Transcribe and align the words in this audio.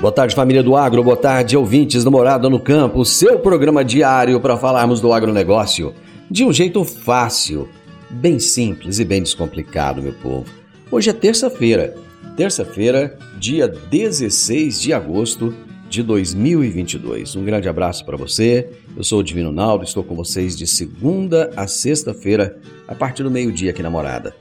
Boa 0.00 0.12
tarde, 0.12 0.32
família 0.32 0.62
do 0.62 0.76
Agro. 0.76 1.02
Boa 1.02 1.16
tarde, 1.16 1.56
ouvintes 1.56 2.04
do 2.04 2.10
Morada 2.10 2.48
no 2.48 2.60
Campo. 2.60 3.04
Seu 3.04 3.40
programa 3.40 3.84
diário 3.84 4.40
para 4.40 4.56
falarmos 4.56 5.00
do 5.00 5.12
agronegócio 5.12 5.92
de 6.30 6.44
um 6.44 6.52
jeito 6.52 6.84
fácil, 6.84 7.68
bem 8.08 8.38
simples 8.38 9.00
e 9.00 9.04
bem 9.04 9.20
descomplicado, 9.20 10.00
meu 10.00 10.12
povo. 10.12 10.46
Hoje 10.88 11.10
é 11.10 11.12
terça-feira. 11.12 11.96
Terça-feira, 12.36 13.18
dia 13.40 13.66
16 13.66 14.80
de 14.80 14.92
agosto 14.92 15.52
de 15.88 16.00
2022. 16.04 17.34
Um 17.34 17.44
grande 17.44 17.68
abraço 17.68 18.04
para 18.04 18.16
você. 18.16 18.70
Eu 18.96 19.02
sou 19.02 19.18
o 19.18 19.24
Divino 19.24 19.50
Naldo, 19.50 19.82
estou 19.82 20.04
com 20.04 20.14
vocês 20.14 20.56
de 20.56 20.68
segunda 20.68 21.50
a 21.56 21.66
sexta-feira, 21.66 22.56
a 22.86 22.94
partir 22.94 23.24
do 23.24 23.32
meio-dia 23.32 23.72
aqui 23.72 23.82
na 23.82 23.90
Morada. 23.90 24.32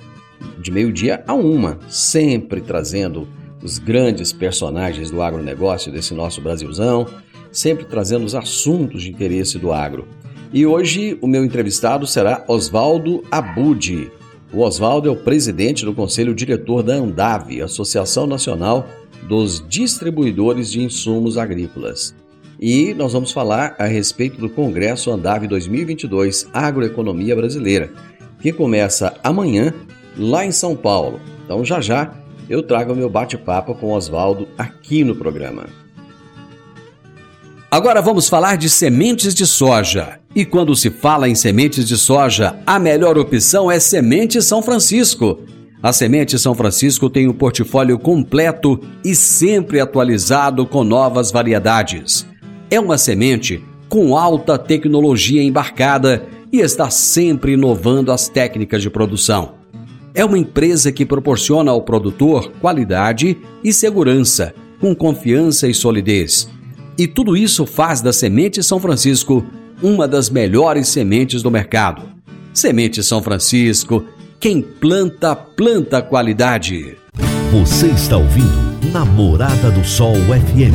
De 0.60 0.70
meio-dia 0.70 1.24
a 1.26 1.34
uma, 1.34 1.80
sempre 1.90 2.62
trazendo 2.62 3.28
os 3.62 3.78
grandes 3.78 4.32
personagens 4.32 5.10
do 5.10 5.22
agronegócio 5.22 5.92
desse 5.92 6.14
nosso 6.14 6.42
Brasilzão, 6.42 7.08
sempre 7.52 7.86
trazendo 7.86 8.26
os 8.26 8.36
assuntos 8.36 9.04
de 9.04 9.10
interesse 9.10 9.58
do 9.58 9.72
agro. 9.72 10.08
E 10.54 10.66
hoje 10.66 11.18
o 11.22 11.28
meu 11.28 11.44
entrevistado 11.44 12.08
será 12.08 12.44
Oswaldo 12.48 13.24
Abudi. 13.30 14.10
O 14.54 14.62
Oswaldo 14.62 15.10
é 15.10 15.12
o 15.12 15.16
presidente 15.16 15.84
do 15.84 15.94
conselho 15.94 16.34
diretor 16.34 16.82
da 16.82 16.94
Andave, 16.94 17.62
Associação 17.62 18.26
Nacional 18.26 18.88
dos 19.28 19.64
Distribuidores 19.68 20.72
de 20.72 20.82
Insumos 20.82 21.38
Agrícolas. 21.38 22.16
E 22.60 22.94
nós 22.94 23.14
vamos 23.14 23.32
falar 23.32 23.76
a 23.78 23.86
respeito 23.86 24.40
do 24.40 24.50
Congresso 24.50 25.12
Andave 25.12 25.48
2022 25.48 26.48
Agroeconomia 26.54 27.36
Brasileira, 27.36 27.92
que 28.42 28.54
começa 28.54 29.14
amanhã 29.24 29.74
lá 30.18 30.46
em 30.46 30.52
São 30.52 30.76
Paulo. 30.76 31.20
Então 31.44 31.64
já 31.64 31.82
já 31.82 32.14
eu 32.50 32.64
trago 32.64 32.96
meu 32.96 33.10
bate-papo 33.10 33.76
com 33.76 33.92
Oswaldo 33.92 34.48
aqui 34.58 35.04
no 35.04 35.16
programa. 35.16 35.66
Agora 37.70 38.02
vamos 38.02 38.30
falar 38.30 38.58
de 38.58 38.70
sementes 38.70 39.36
de 39.36 39.46
soja. 39.46 40.20
E 40.34 40.46
quando 40.46 40.76
se 40.76 40.90
fala 40.90 41.28
em 41.28 41.36
sementes 41.36 41.86
de 41.86 41.98
soja, 41.98 42.58
a 42.66 42.80
melhor 42.80 43.18
opção 43.18 43.70
é 43.70 43.80
Semente 43.80 44.42
São 44.42 44.62
Francisco. 44.62 45.40
A 45.84 45.92
Semente 45.92 46.40
São 46.40 46.56
Francisco 46.56 47.10
tem 47.10 47.28
um 47.28 47.34
portfólio 47.34 48.00
completo 48.00 48.80
e 49.04 49.14
sempre 49.14 49.80
atualizado 49.80 50.66
com 50.66 50.84
novas 50.84 51.32
variedades. 51.32 52.26
É 52.70 52.80
uma 52.80 52.98
semente 52.98 53.64
com 53.90 54.18
alta 54.18 54.58
tecnologia 54.58 55.44
embarcada 55.44 56.24
e 56.52 56.60
está 56.60 56.90
sempre 56.90 57.54
inovando 57.54 58.12
as 58.12 58.30
técnicas 58.30 58.82
de 58.82 58.90
produção. 58.90 59.57
É 60.18 60.26
uma 60.26 60.40
empresa 60.40 60.92
que 60.92 61.06
proporciona 61.06 61.70
ao 61.70 61.84
produtor 61.84 62.52
qualidade 62.60 63.38
e 63.64 63.72
segurança, 63.72 64.52
com 64.80 64.96
confiança 64.96 65.68
e 65.68 65.76
solidez. 65.76 66.50
E 66.98 67.06
tudo 67.06 67.38
isso 67.38 67.68
faz 67.68 68.02
da 68.02 68.12
Semente 68.12 68.64
São 68.64 68.80
Francisco 68.80 69.46
uma 69.80 70.08
das 70.08 70.28
melhores 70.28 70.88
sementes 70.88 71.44
do 71.44 71.52
mercado. 71.52 72.02
Semente 72.52 73.04
São 73.04 73.22
Francisco, 73.22 74.06
quem 74.40 74.60
planta, 74.60 75.36
planta 75.36 76.02
qualidade. 76.02 76.98
Você 77.52 77.86
está 77.90 78.18
ouvindo 78.18 78.92
Namorada 78.92 79.70
do 79.70 79.86
Sol 79.86 80.16
FM. 80.16 80.74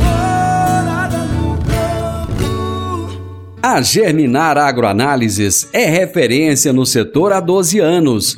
A 3.61 3.81
Germinar 3.81 4.57
Agroanálises 4.57 5.67
é 5.73 5.85
referência 5.85 6.71
no 6.71 6.85
setor 6.85 7.33
há 7.33 7.41
12 7.41 7.79
anos, 7.79 8.37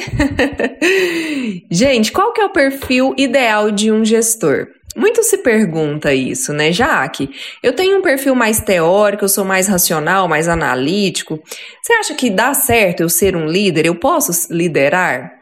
gente, 1.68 2.12
qual 2.12 2.32
que 2.32 2.40
é 2.40 2.44
o 2.44 2.52
perfil 2.52 3.14
ideal 3.18 3.72
de 3.72 3.90
um 3.90 4.04
gestor? 4.04 4.68
Muito 4.96 5.22
se 5.22 5.38
pergunta 5.38 6.12
isso, 6.12 6.52
né, 6.52 6.72
Jaque? 6.72 7.30
Eu 7.62 7.72
tenho 7.72 7.98
um 7.98 8.02
perfil 8.02 8.34
mais 8.34 8.60
teórico, 8.60 9.24
eu 9.24 9.28
sou 9.28 9.44
mais 9.44 9.68
racional, 9.68 10.26
mais 10.26 10.48
analítico. 10.48 11.40
Você 11.80 11.92
acha 11.92 12.14
que 12.14 12.28
dá 12.28 12.52
certo 12.54 13.00
eu 13.00 13.08
ser 13.08 13.36
um 13.36 13.46
líder? 13.46 13.86
Eu 13.86 13.94
posso 13.94 14.52
liderar? 14.52 15.32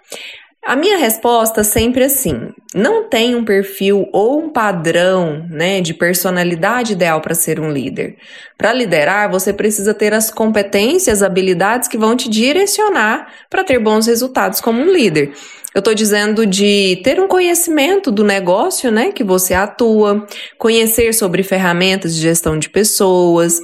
A 0.69 0.77
minha 0.77 0.99
resposta 0.99 1.65
sempre 1.65 2.05
assim: 2.05 2.51
não 2.75 3.09
tem 3.09 3.35
um 3.35 3.43
perfil 3.43 4.07
ou 4.13 4.39
um 4.39 4.51
padrão, 4.51 5.47
né, 5.49 5.81
de 5.81 5.95
personalidade 5.95 6.93
ideal 6.93 7.23
para 7.23 7.35
ser 7.35 7.59
um 7.59 7.71
líder. 7.71 8.19
Para 8.59 8.75
liderar, 8.75 9.31
você 9.31 9.51
precisa 9.51 9.95
ter 9.95 10.13
as 10.13 10.31
competências, 10.31 11.23
habilidades 11.23 11.89
que 11.89 11.97
vão 11.97 12.15
te 12.15 12.29
direcionar 12.29 13.33
para 13.49 13.65
ter 13.65 13.79
bons 13.79 14.07
resultados 14.07 14.61
como 14.61 14.83
um 14.83 14.93
líder. 14.93 15.33
Eu 15.75 15.79
estou 15.79 15.95
dizendo 15.95 16.45
de 16.45 17.01
ter 17.03 17.19
um 17.19 17.29
conhecimento 17.29 18.11
do 18.11 18.23
negócio, 18.23 18.91
né, 18.91 19.11
que 19.11 19.25
você 19.25 19.55
atua, 19.55 20.27
conhecer 20.59 21.15
sobre 21.15 21.43
ferramentas 21.43 22.15
de 22.15 22.21
gestão 22.21 22.59
de 22.59 22.69
pessoas, 22.69 23.59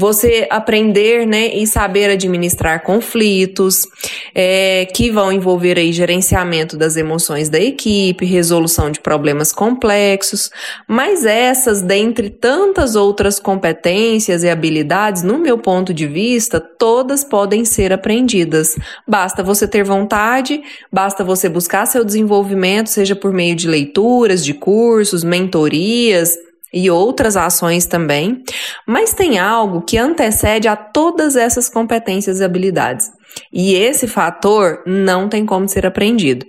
você 0.00 0.48
aprender 0.50 1.26
né, 1.26 1.54
e 1.54 1.66
saber 1.66 2.08
administrar 2.08 2.82
conflitos, 2.82 3.86
é, 4.34 4.86
que 4.86 5.10
vão 5.10 5.30
envolver 5.30 5.78
aí 5.78 5.92
gerenciamento 5.92 6.74
das 6.74 6.96
emoções 6.96 7.50
da 7.50 7.60
equipe, 7.60 8.24
resolução 8.24 8.90
de 8.90 8.98
problemas 8.98 9.52
complexos, 9.52 10.50
mas 10.88 11.26
essas, 11.26 11.82
dentre 11.82 12.30
tantas 12.30 12.96
outras 12.96 13.38
competências 13.38 14.42
e 14.42 14.48
habilidades, 14.48 15.22
no 15.22 15.38
meu 15.38 15.58
ponto 15.58 15.92
de 15.92 16.06
vista, 16.06 16.58
todas 16.58 17.22
podem 17.22 17.66
ser 17.66 17.92
aprendidas. 17.92 18.76
Basta 19.06 19.42
você 19.42 19.68
ter 19.68 19.84
vontade, 19.84 20.62
basta 20.90 21.22
você 21.22 21.46
buscar 21.46 21.84
seu 21.84 22.04
desenvolvimento, 22.04 22.88
seja 22.88 23.14
por 23.14 23.34
meio 23.34 23.54
de 23.54 23.68
leituras, 23.68 24.42
de 24.42 24.54
cursos, 24.54 25.22
mentorias, 25.22 26.34
e 26.72 26.90
outras 26.90 27.36
ações 27.36 27.86
também, 27.86 28.42
mas 28.86 29.12
tem 29.12 29.38
algo 29.38 29.82
que 29.82 29.98
antecede 29.98 30.68
a 30.68 30.76
todas 30.76 31.36
essas 31.36 31.68
competências 31.68 32.40
e 32.40 32.44
habilidades. 32.44 33.10
E 33.52 33.74
esse 33.74 34.06
fator 34.06 34.82
não 34.86 35.28
tem 35.28 35.44
como 35.44 35.68
ser 35.68 35.86
aprendido. 35.86 36.46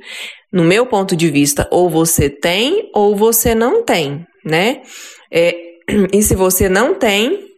No 0.52 0.64
meu 0.64 0.86
ponto 0.86 1.16
de 1.16 1.30
vista, 1.30 1.68
ou 1.72 1.90
você 1.90 2.30
tem 2.30 2.90
ou 2.94 3.16
você 3.16 3.56
não 3.56 3.84
tem, 3.84 4.26
né? 4.46 4.82
É, 5.32 5.56
e 6.12 6.22
se 6.22 6.36
você 6.36 6.68
não 6.68 6.96
tem, 6.96 7.51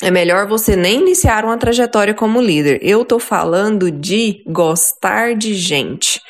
é 0.00 0.10
melhor 0.10 0.46
você 0.46 0.76
nem 0.76 1.00
iniciar 1.00 1.44
uma 1.44 1.58
trajetória 1.58 2.14
como 2.14 2.40
líder. 2.40 2.78
Eu 2.82 3.04
tô 3.04 3.18
falando 3.18 3.90
de 3.90 4.42
gostar 4.46 5.34
de 5.34 5.54
gente. 5.54 6.20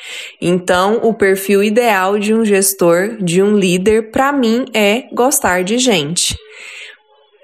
Então, 0.41 0.99
o 1.03 1.13
perfil 1.13 1.63
ideal 1.63 2.17
de 2.17 2.33
um 2.33 2.43
gestor, 2.43 3.17
de 3.21 3.43
um 3.43 3.55
líder, 3.55 4.09
para 4.11 4.33
mim 4.33 4.65
é 4.73 5.03
gostar 5.13 5.63
de 5.63 5.77
gente. 5.77 6.35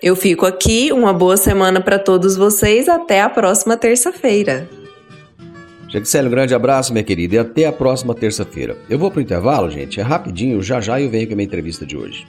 Eu 0.01 0.15
fico 0.15 0.45
aqui, 0.45 0.91
uma 0.91 1.13
boa 1.13 1.37
semana 1.37 1.79
para 1.79 1.99
todos 1.99 2.35
vocês, 2.35 2.89
até 2.89 3.21
a 3.21 3.29
próxima 3.29 3.77
terça-feira. 3.77 4.67
Jaxele, 5.87 6.27
um 6.27 6.31
grande 6.31 6.53
abraço, 6.55 6.91
minha 6.91 7.03
querida, 7.03 7.35
e 7.35 7.37
até 7.37 7.65
a 7.65 7.71
próxima 7.71 8.13
terça-feira. 8.15 8.75
Eu 8.89 8.97
vou 8.97 9.11
pro 9.11 9.21
intervalo, 9.21 9.69
gente, 9.69 9.99
é 9.99 10.03
rapidinho, 10.03 10.61
já 10.61 10.81
já 10.81 10.99
eu 10.99 11.09
venho 11.09 11.27
com 11.27 11.33
a 11.33 11.35
minha 11.35 11.45
entrevista 11.45 11.85
de 11.85 11.95
hoje. 11.95 12.27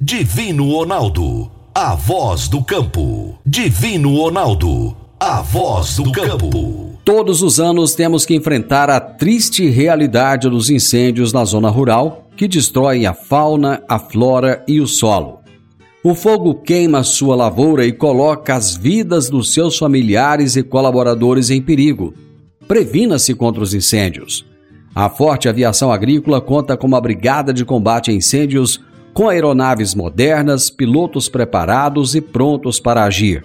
Divino 0.00 0.70
Ronaldo, 0.70 1.50
a 1.74 1.94
voz 1.94 2.48
do 2.48 2.62
campo. 2.62 3.38
Divino 3.46 4.14
Ronaldo, 4.14 4.94
a 5.18 5.40
voz 5.40 5.96
do 5.96 6.12
campo. 6.12 6.98
Todos 7.02 7.42
os 7.42 7.58
anos 7.58 7.94
temos 7.94 8.26
que 8.26 8.34
enfrentar 8.34 8.90
a 8.90 9.00
triste 9.00 9.70
realidade 9.70 10.50
dos 10.50 10.68
incêndios 10.68 11.32
na 11.32 11.46
zona 11.46 11.70
rural 11.70 12.28
que 12.36 12.46
destroem 12.46 13.06
a 13.06 13.14
fauna, 13.14 13.82
a 13.88 13.98
flora 13.98 14.62
e 14.68 14.82
o 14.82 14.86
solo. 14.86 15.40
O 16.04 16.14
fogo 16.14 16.56
queima 16.56 17.02
sua 17.02 17.34
lavoura 17.34 17.86
e 17.86 17.92
coloca 17.92 18.54
as 18.54 18.76
vidas 18.76 19.30
dos 19.30 19.54
seus 19.54 19.78
familiares 19.78 20.56
e 20.56 20.62
colaboradores 20.62 21.48
em 21.48 21.62
perigo. 21.62 22.12
Previna-se 22.68 23.34
contra 23.34 23.62
os 23.62 23.72
incêndios. 23.72 24.44
A 24.94 25.08
Forte 25.08 25.48
Aviação 25.48 25.90
Agrícola 25.90 26.38
conta 26.38 26.76
com 26.76 26.86
uma 26.86 27.00
brigada 27.00 27.50
de 27.50 27.64
combate 27.64 28.10
a 28.10 28.14
incêndios 28.14 28.78
com 29.12 29.28
aeronaves 29.28 29.94
modernas, 29.94 30.70
pilotos 30.70 31.28
preparados 31.28 32.14
e 32.14 32.20
prontos 32.20 32.80
para 32.80 33.04
agir. 33.04 33.44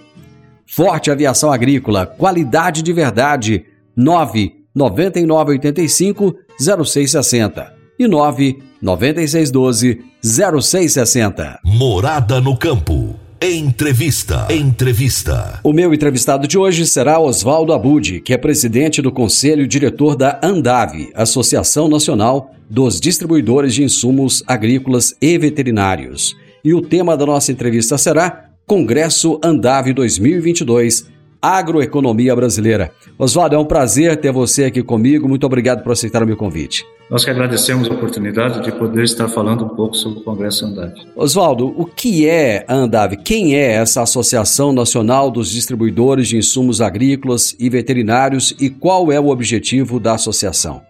Forte 0.66 1.10
Aviação 1.10 1.50
Agrícola, 1.50 2.06
qualidade 2.06 2.82
de 2.82 2.92
verdade. 2.92 3.64
9 3.96 4.52
9985 4.74 6.34
0660 6.60 7.74
e 7.98 8.06
9 8.06 8.58
9612 8.80 10.04
0660. 10.22 11.60
Morada 11.64 12.40
no 12.40 12.56
campo. 12.56 13.16
Entrevista. 13.40 14.46
Entrevista. 14.50 15.60
O 15.62 15.72
meu 15.72 15.94
entrevistado 15.94 16.48
de 16.48 16.58
hoje 16.58 16.84
será 16.86 17.20
Oswaldo 17.20 17.72
Abud, 17.72 18.20
que 18.20 18.34
é 18.34 18.36
presidente 18.36 19.00
do 19.00 19.12
Conselho 19.12 19.66
Diretor 19.66 20.16
da 20.16 20.40
Andave, 20.42 21.10
Associação 21.14 21.88
Nacional 21.88 22.52
dos 22.68 23.00
Distribuidores 23.00 23.74
de 23.74 23.82
Insumos 23.82 24.42
Agrícolas 24.46 25.14
e 25.20 25.38
Veterinários. 25.38 26.36
E 26.64 26.74
o 26.74 26.82
tema 26.82 27.16
da 27.16 27.24
nossa 27.24 27.52
entrevista 27.52 27.96
será 27.96 28.50
Congresso 28.66 29.40
Andave 29.42 29.92
2022 29.92 31.08
Agroeconomia 31.40 32.34
Brasileira. 32.34 32.90
Oswaldo, 33.18 33.54
é 33.54 33.58
um 33.58 33.64
prazer 33.64 34.16
ter 34.16 34.32
você 34.32 34.64
aqui 34.64 34.82
comigo. 34.82 35.28
Muito 35.28 35.46
obrigado 35.46 35.82
por 35.82 35.92
aceitar 35.92 36.22
o 36.22 36.26
meu 36.26 36.36
convite. 36.36 36.84
Nós 37.08 37.24
que 37.24 37.30
agradecemos 37.30 37.88
a 37.88 37.94
oportunidade 37.94 38.62
de 38.62 38.70
poder 38.72 39.04
estar 39.04 39.28
falando 39.28 39.64
um 39.64 39.68
pouco 39.68 39.96
sobre 39.96 40.18
o 40.18 40.22
Congresso 40.22 40.66
Andave. 40.66 41.06
Oswaldo, 41.16 41.72
o 41.76 41.86
que 41.86 42.28
é 42.28 42.64
a 42.68 42.74
Andave? 42.74 43.16
Quem 43.16 43.56
é 43.56 43.72
essa 43.72 44.02
Associação 44.02 44.72
Nacional 44.72 45.30
dos 45.30 45.50
Distribuidores 45.50 46.28
de 46.28 46.36
Insumos 46.36 46.80
Agrícolas 46.80 47.56
e 47.58 47.70
Veterinários 47.70 48.54
e 48.60 48.68
qual 48.68 49.10
é 49.10 49.18
o 49.18 49.28
objetivo 49.28 49.98
da 49.98 50.14
associação? 50.14 50.82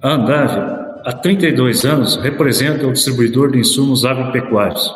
A 0.00 0.12
Andave, 0.12 0.85
há 1.06 1.12
32 1.12 1.84
anos, 1.84 2.16
representa 2.16 2.86
o 2.86 2.92
distribuidor 2.92 3.52
de 3.52 3.58
insumos 3.60 4.04
agropecuários 4.04 4.92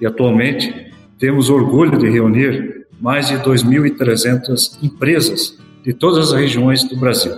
e 0.00 0.06
atualmente 0.06 0.92
temos 1.18 1.48
orgulho 1.48 1.96
de 1.98 2.10
reunir 2.10 2.86
mais 3.00 3.28
de 3.28 3.36
2.300 3.36 4.82
empresas 4.82 5.58
de 5.82 5.94
todas 5.94 6.32
as 6.32 6.40
regiões 6.40 6.82
do 6.84 6.96
Brasil 6.96 7.34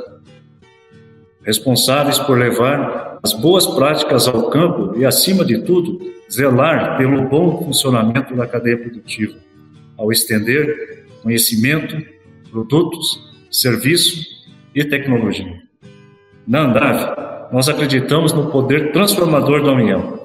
responsáveis 1.49 2.19
por 2.19 2.39
levar 2.39 3.19
as 3.23 3.33
boas 3.33 3.67
práticas 3.67 4.29
ao 4.29 4.51
campo 4.51 4.93
e, 4.99 5.07
acima 5.07 5.47
de 5.47 5.63
tudo, 5.63 5.99
zelar 6.31 6.99
pelo 6.99 7.23
bom 7.23 7.65
funcionamento 7.65 8.37
da 8.37 8.47
cadeia 8.47 8.77
produtiva, 8.77 9.35
ao 9.97 10.13
estender 10.13 11.07
conhecimento, 11.23 11.97
produtos, 12.51 13.19
serviço 13.51 14.27
e 14.75 14.85
tecnologia. 14.85 15.63
Na 16.47 16.65
Andave, 16.65 17.28
nós 17.53 17.69
acreditamos 17.69 18.33
no 18.33 18.51
poder 18.51 18.93
transformador 18.93 19.63
da 19.63 19.73
União. 19.73 20.21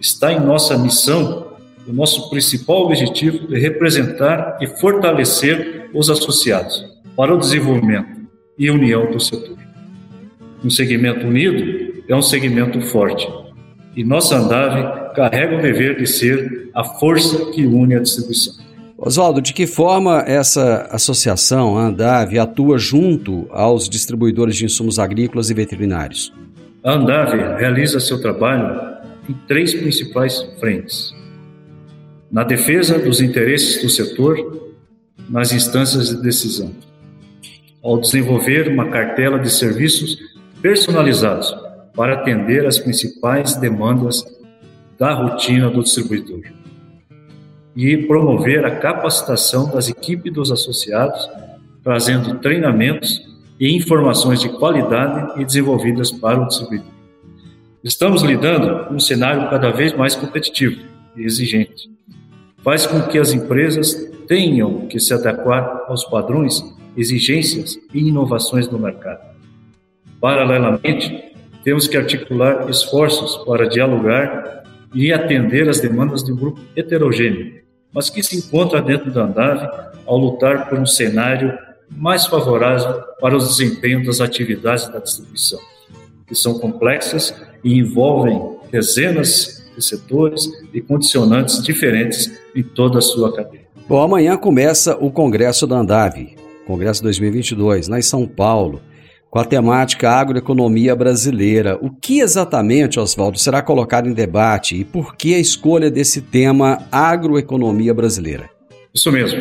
Está 0.00 0.32
em 0.32 0.40
nossa 0.40 0.76
missão 0.76 1.54
o 1.86 1.92
nosso 1.92 2.30
principal 2.30 2.86
objetivo 2.86 3.54
é 3.54 3.58
representar 3.58 4.56
e 4.60 4.66
fortalecer 4.66 5.90
os 5.92 6.08
associados 6.08 6.82
para 7.14 7.34
o 7.34 7.38
desenvolvimento 7.38 8.22
e 8.58 8.70
união 8.70 9.10
do 9.10 9.20
setor. 9.20 9.58
Um 10.64 10.70
segmento 10.70 11.26
unido 11.26 12.02
é 12.08 12.16
um 12.16 12.22
segmento 12.22 12.80
forte. 12.80 13.28
E 13.94 14.02
nossa 14.02 14.36
Andave 14.36 15.12
carrega 15.14 15.58
o 15.58 15.62
dever 15.62 15.98
de 15.98 16.06
ser 16.06 16.70
a 16.74 16.82
força 16.84 17.50
que 17.52 17.66
une 17.66 17.94
a 17.94 18.00
distribuição. 18.00 18.54
Oswaldo, 18.96 19.42
de 19.42 19.52
que 19.52 19.66
forma 19.66 20.24
essa 20.26 20.88
associação, 20.90 21.76
a 21.76 21.86
Andave, 21.86 22.38
atua 22.38 22.78
junto 22.78 23.46
aos 23.50 23.88
distribuidores 23.88 24.56
de 24.56 24.64
insumos 24.64 24.98
agrícolas 24.98 25.50
e 25.50 25.54
veterinários? 25.54 26.32
A 26.84 26.92
Andave 26.92 27.38
realiza 27.58 27.98
seu 27.98 28.20
trabalho 28.20 28.98
em 29.26 29.32
três 29.48 29.72
principais 29.72 30.42
frentes: 30.60 31.14
na 32.30 32.44
defesa 32.44 32.98
dos 32.98 33.22
interesses 33.22 33.82
do 33.82 33.88
setor, 33.88 34.70
nas 35.30 35.50
instâncias 35.50 36.10
de 36.10 36.20
decisão, 36.20 36.74
ao 37.82 37.98
desenvolver 37.98 38.68
uma 38.68 38.90
cartela 38.90 39.38
de 39.38 39.48
serviços 39.48 40.18
personalizados 40.60 41.56
para 41.96 42.12
atender 42.12 42.66
as 42.66 42.78
principais 42.78 43.56
demandas 43.56 44.22
da 44.98 45.14
rotina 45.14 45.70
do 45.70 45.82
distribuidor. 45.82 46.42
E 47.74 47.96
promover 47.96 48.62
a 48.66 48.76
capacitação 48.76 49.70
das 49.70 49.88
equipes 49.88 50.30
dos 50.30 50.52
associados, 50.52 51.30
trazendo 51.82 52.38
treinamentos 52.40 53.33
e 53.58 53.74
informações 53.76 54.40
de 54.40 54.48
qualidade 54.48 55.40
e 55.40 55.44
desenvolvidas 55.44 56.10
para 56.10 56.40
o 56.40 56.46
distribuidor. 56.46 56.92
Estamos 57.82 58.22
lidando 58.22 58.86
com 58.86 58.94
um 58.94 59.00
cenário 59.00 59.48
cada 59.50 59.70
vez 59.70 59.94
mais 59.94 60.14
competitivo 60.16 60.80
e 61.16 61.22
exigente. 61.22 61.90
Faz 62.62 62.86
com 62.86 63.02
que 63.02 63.18
as 63.18 63.32
empresas 63.32 63.94
tenham 64.26 64.86
que 64.86 64.98
se 64.98 65.12
adequar 65.12 65.84
aos 65.86 66.04
padrões, 66.04 66.64
exigências 66.96 67.78
e 67.92 68.08
inovações 68.08 68.66
do 68.66 68.78
mercado. 68.78 69.20
Paralelamente, 70.20 71.34
temos 71.62 71.86
que 71.86 71.96
articular 71.96 72.68
esforços 72.70 73.36
para 73.44 73.68
dialogar 73.68 74.64
e 74.94 75.12
atender 75.12 75.68
as 75.68 75.80
demandas 75.80 76.22
de 76.22 76.32
um 76.32 76.36
grupo 76.36 76.60
heterogêneo, 76.74 77.60
mas 77.92 78.08
que 78.08 78.22
se 78.22 78.36
encontra 78.36 78.80
dentro 78.80 79.10
da 79.10 79.24
Andave 79.24 79.68
ao 80.06 80.16
lutar 80.16 80.68
por 80.68 80.78
um 80.78 80.86
cenário 80.86 81.58
mais 81.96 82.26
favorável 82.26 83.02
para 83.20 83.36
o 83.36 83.38
desempenho 83.38 84.04
das 84.04 84.20
atividades 84.20 84.88
da 84.88 84.98
distribuição. 84.98 85.60
que 86.26 86.34
são 86.34 86.58
complexas 86.58 87.34
e 87.62 87.78
envolvem 87.78 88.40
dezenas 88.72 89.62
de 89.76 89.84
setores 89.84 90.48
e 90.72 90.80
condicionantes 90.80 91.62
diferentes 91.62 92.32
em 92.56 92.62
toda 92.62 92.98
a 92.98 93.02
sua 93.02 93.30
cadeia. 93.34 93.64
Bom, 93.86 94.00
amanhã 94.00 94.34
começa 94.36 94.96
o 94.96 95.10
Congresso 95.10 95.66
da 95.66 95.76
Andave, 95.76 96.34
Congresso 96.66 97.02
2022, 97.02 97.88
lá 97.88 97.98
em 97.98 98.02
São 98.02 98.26
Paulo, 98.26 98.80
com 99.30 99.38
a 99.38 99.44
temática 99.44 100.10
agroeconomia 100.10 100.96
brasileira. 100.96 101.76
O 101.82 101.90
que 101.90 102.20
exatamente, 102.20 102.98
Oswaldo, 102.98 103.38
será 103.38 103.60
colocado 103.60 104.08
em 104.08 104.14
debate 104.14 104.76
e 104.76 104.84
por 104.84 105.16
que 105.16 105.34
a 105.34 105.38
escolha 105.38 105.90
desse 105.90 106.22
tema 106.22 106.78
agroeconomia 106.90 107.92
brasileira? 107.92 108.48
Isso 108.94 109.10
mesmo. 109.12 109.38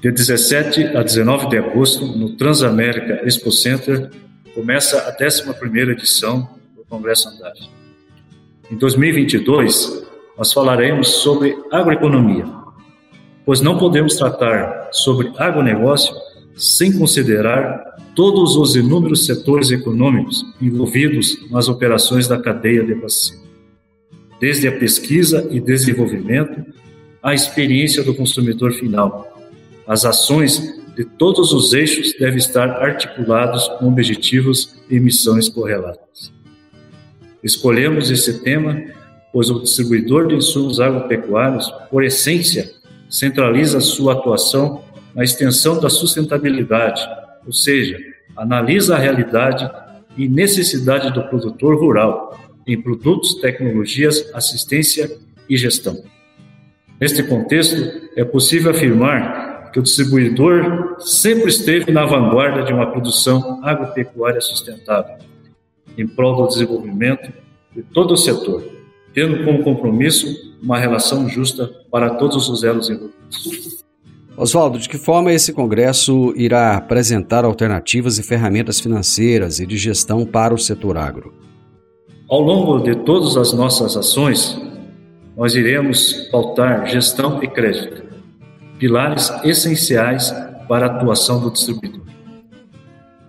De 0.00 0.10
17 0.10 0.96
a 0.96 1.02
19 1.02 1.48
de 1.48 1.58
agosto, 1.58 2.06
no 2.06 2.36
Transamérica 2.36 3.26
Expo 3.26 3.50
Center, 3.50 4.10
começa 4.54 4.98
a 4.98 5.16
11ª 5.16 5.90
edição 5.90 6.48
do 6.76 6.84
Congresso 6.84 7.28
Andave. 7.28 7.68
Em 8.70 8.76
2022, 8.76 10.06
nós 10.36 10.52
falaremos 10.52 11.08
sobre 11.08 11.56
agroeconomia, 11.72 12.44
pois 13.44 13.62
não 13.62 13.78
podemos 13.78 14.16
tratar 14.16 14.90
sobre 14.92 15.32
agronegócio 15.38 16.14
sem 16.54 16.96
considerar 16.96 17.96
todos 18.14 18.54
os 18.54 18.76
inúmeros 18.76 19.24
setores 19.24 19.70
econômicos 19.70 20.44
envolvidos 20.60 21.50
nas 21.50 21.68
operações 21.68 22.28
da 22.28 22.38
cadeia 22.38 22.84
de 22.84 22.92
abastecimento, 22.92 23.48
desde 24.38 24.68
a 24.68 24.78
pesquisa 24.78 25.48
e 25.50 25.58
desenvolvimento 25.58 26.64
à 27.22 27.34
experiência 27.34 28.02
do 28.02 28.14
consumidor 28.14 28.72
final. 28.72 29.25
As 29.86 30.04
ações 30.04 30.80
de 30.96 31.04
todos 31.04 31.52
os 31.52 31.72
eixos 31.72 32.14
devem 32.18 32.38
estar 32.38 32.70
articulados 32.82 33.68
com 33.78 33.88
objetivos 33.88 34.76
e 34.90 34.98
missões 34.98 35.48
correlatas. 35.48 36.32
Escolhemos 37.42 38.10
esse 38.10 38.42
tema 38.42 38.96
pois 39.36 39.50
o 39.50 39.60
distribuidor 39.60 40.28
de 40.28 40.34
insumos 40.34 40.80
agropecuários, 40.80 41.70
por 41.90 42.02
essência, 42.02 42.72
centraliza 43.06 43.82
sua 43.82 44.14
atuação 44.14 44.82
na 45.14 45.22
extensão 45.22 45.78
da 45.78 45.90
sustentabilidade, 45.90 47.06
ou 47.44 47.52
seja, 47.52 47.98
analisa 48.34 48.96
a 48.96 48.98
realidade 48.98 49.70
e 50.16 50.26
necessidade 50.26 51.12
do 51.12 51.22
produtor 51.24 51.78
rural 51.78 52.40
em 52.66 52.80
produtos, 52.80 53.34
tecnologias, 53.34 54.26
assistência 54.32 55.18
e 55.50 55.54
gestão. 55.54 56.02
Neste 56.98 57.22
contexto, 57.22 58.08
é 58.16 58.24
possível 58.24 58.70
afirmar 58.70 59.45
que 59.76 59.80
o 59.80 59.82
distribuidor 59.82 60.96
sempre 61.00 61.50
esteve 61.50 61.92
na 61.92 62.06
vanguarda 62.06 62.62
de 62.62 62.72
uma 62.72 62.90
produção 62.90 63.60
agropecuária 63.62 64.40
sustentável, 64.40 65.16
em 65.98 66.08
prol 66.08 66.34
do 66.34 66.48
desenvolvimento 66.48 67.30
de 67.74 67.82
todo 67.82 68.14
o 68.14 68.16
setor, 68.16 68.64
tendo 69.12 69.44
como 69.44 69.62
compromisso 69.62 70.34
uma 70.62 70.78
relação 70.78 71.28
justa 71.28 71.70
para 71.90 72.08
todos 72.14 72.48
os 72.48 72.64
elos 72.64 72.88
envolvidos. 72.88 73.84
Oswaldo, 74.34 74.78
de 74.78 74.88
que 74.88 74.96
forma 74.96 75.30
esse 75.30 75.52
congresso 75.52 76.32
irá 76.36 76.74
apresentar 76.78 77.44
alternativas 77.44 78.18
e 78.18 78.22
ferramentas 78.22 78.80
financeiras 78.80 79.60
e 79.60 79.66
de 79.66 79.76
gestão 79.76 80.24
para 80.24 80.54
o 80.54 80.58
setor 80.58 80.96
agro? 80.96 81.34
Ao 82.30 82.40
longo 82.40 82.78
de 82.78 82.94
todas 83.04 83.36
as 83.36 83.52
nossas 83.52 83.94
ações, 83.94 84.58
nós 85.36 85.54
iremos 85.54 86.30
pautar 86.32 86.86
gestão 86.86 87.42
e 87.42 87.46
crédito, 87.46 88.05
pilares 88.78 89.32
essenciais 89.42 90.34
para 90.68 90.86
a 90.86 90.96
atuação 90.96 91.40
do 91.40 91.50
distribuidor. 91.50 92.02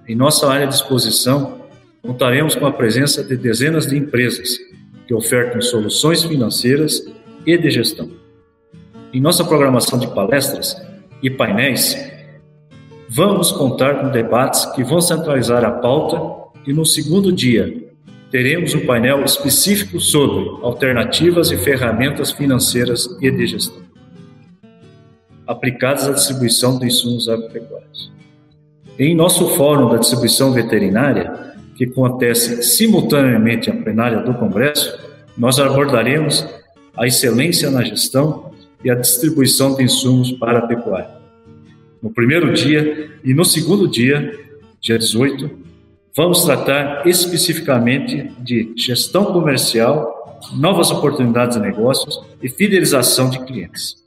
Em 0.07 0.15
nossa 0.15 0.49
área 0.49 0.67
de 0.67 0.75
exposição, 0.75 1.61
contaremos 2.01 2.55
com 2.55 2.65
a 2.65 2.71
presença 2.71 3.23
de 3.23 3.35
dezenas 3.35 3.85
de 3.85 3.97
empresas 3.97 4.57
que 5.05 5.13
ofertam 5.13 5.61
soluções 5.61 6.23
financeiras 6.23 7.03
e 7.45 7.57
de 7.57 7.69
gestão. 7.69 8.09
Em 9.13 9.21
nossa 9.21 9.43
programação 9.43 9.97
de 9.97 10.07
palestras 10.07 10.75
e 11.23 11.29
painéis, 11.29 11.97
vamos 13.09 13.51
contar 13.51 14.01
com 14.01 14.09
debates 14.09 14.65
que 14.67 14.83
vão 14.83 14.99
centralizar 14.99 15.63
a 15.63 15.71
pauta 15.71 16.19
e 16.65 16.73
no 16.73 16.85
segundo 16.85 17.31
dia 17.31 17.85
teremos 18.29 18.73
um 18.73 18.85
painel 18.85 19.23
específico 19.23 20.01
sobre 20.01 20.49
alternativas 20.61 21.49
e 21.51 21.57
ferramentas 21.57 22.31
financeiras 22.31 23.07
e 23.21 23.31
de 23.31 23.47
gestão 23.47 23.86
aplicadas 25.47 26.07
à 26.07 26.11
distribuição 26.11 26.77
de 26.77 26.87
insumos 26.87 27.29
agropecuários. 27.29 28.11
Em 28.99 29.15
nosso 29.15 29.49
fórum 29.49 29.89
da 29.89 29.97
distribuição 29.97 30.51
veterinária, 30.51 31.53
que 31.75 31.85
acontece 31.85 32.63
simultaneamente 32.63 33.69
à 33.69 33.73
plenária 33.73 34.21
do 34.21 34.33
Congresso, 34.33 34.97
nós 35.37 35.59
abordaremos 35.59 36.45
a 36.97 37.05
excelência 37.05 37.69
na 37.69 37.83
gestão 37.83 38.51
e 38.83 38.89
a 38.89 38.95
distribuição 38.95 39.75
de 39.75 39.83
insumos 39.83 40.31
para 40.31 40.59
a 40.59 40.67
pecuária. 40.67 41.15
No 42.01 42.09
primeiro 42.09 42.53
dia 42.53 43.11
e 43.23 43.33
no 43.33 43.45
segundo 43.45 43.87
dia, 43.87 44.31
dia 44.81 44.97
18, 44.97 45.49
vamos 46.15 46.43
tratar 46.43 47.07
especificamente 47.07 48.31
de 48.39 48.73
gestão 48.75 49.25
comercial, 49.25 50.39
novas 50.53 50.89
oportunidades 50.89 51.57
de 51.57 51.61
negócios 51.61 52.19
e 52.41 52.49
fidelização 52.49 53.29
de 53.29 53.39
clientes. 53.45 54.06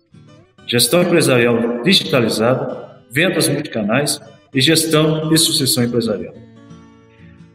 Gestão 0.70 1.02
empresarial 1.02 1.82
digitalizada, 1.82 3.02
vendas 3.10 3.48
multicanais 3.48 4.20
e 4.54 4.60
gestão 4.60 5.28
de 5.28 5.36
sucessão 5.36 5.82
empresarial. 5.82 6.32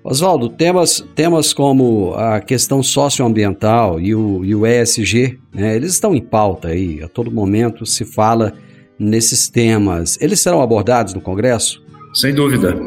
Oswaldo, 0.03 0.49
temas, 0.49 0.99
temas 1.15 1.53
como 1.53 2.13
a 2.13 2.41
questão 2.41 2.83
socioambiental 2.83 4.01
e 4.01 4.13
o, 4.13 4.43
e 4.43 4.53
o 4.53 4.67
ESG, 4.67 5.39
né, 5.53 5.77
eles 5.77 5.93
estão 5.93 6.13
em 6.13 6.21
pauta 6.21 6.67
aí, 6.67 7.01
a 7.01 7.07
todo 7.07 7.31
momento 7.31 7.85
se 7.85 8.03
fala 8.03 8.51
nesses 8.99 9.47
temas. 9.47 10.17
Eles 10.19 10.41
serão 10.41 10.61
abordados 10.61 11.13
no 11.13 11.21
Congresso? 11.21 11.81
Sem 12.13 12.35
dúvida. 12.35 12.77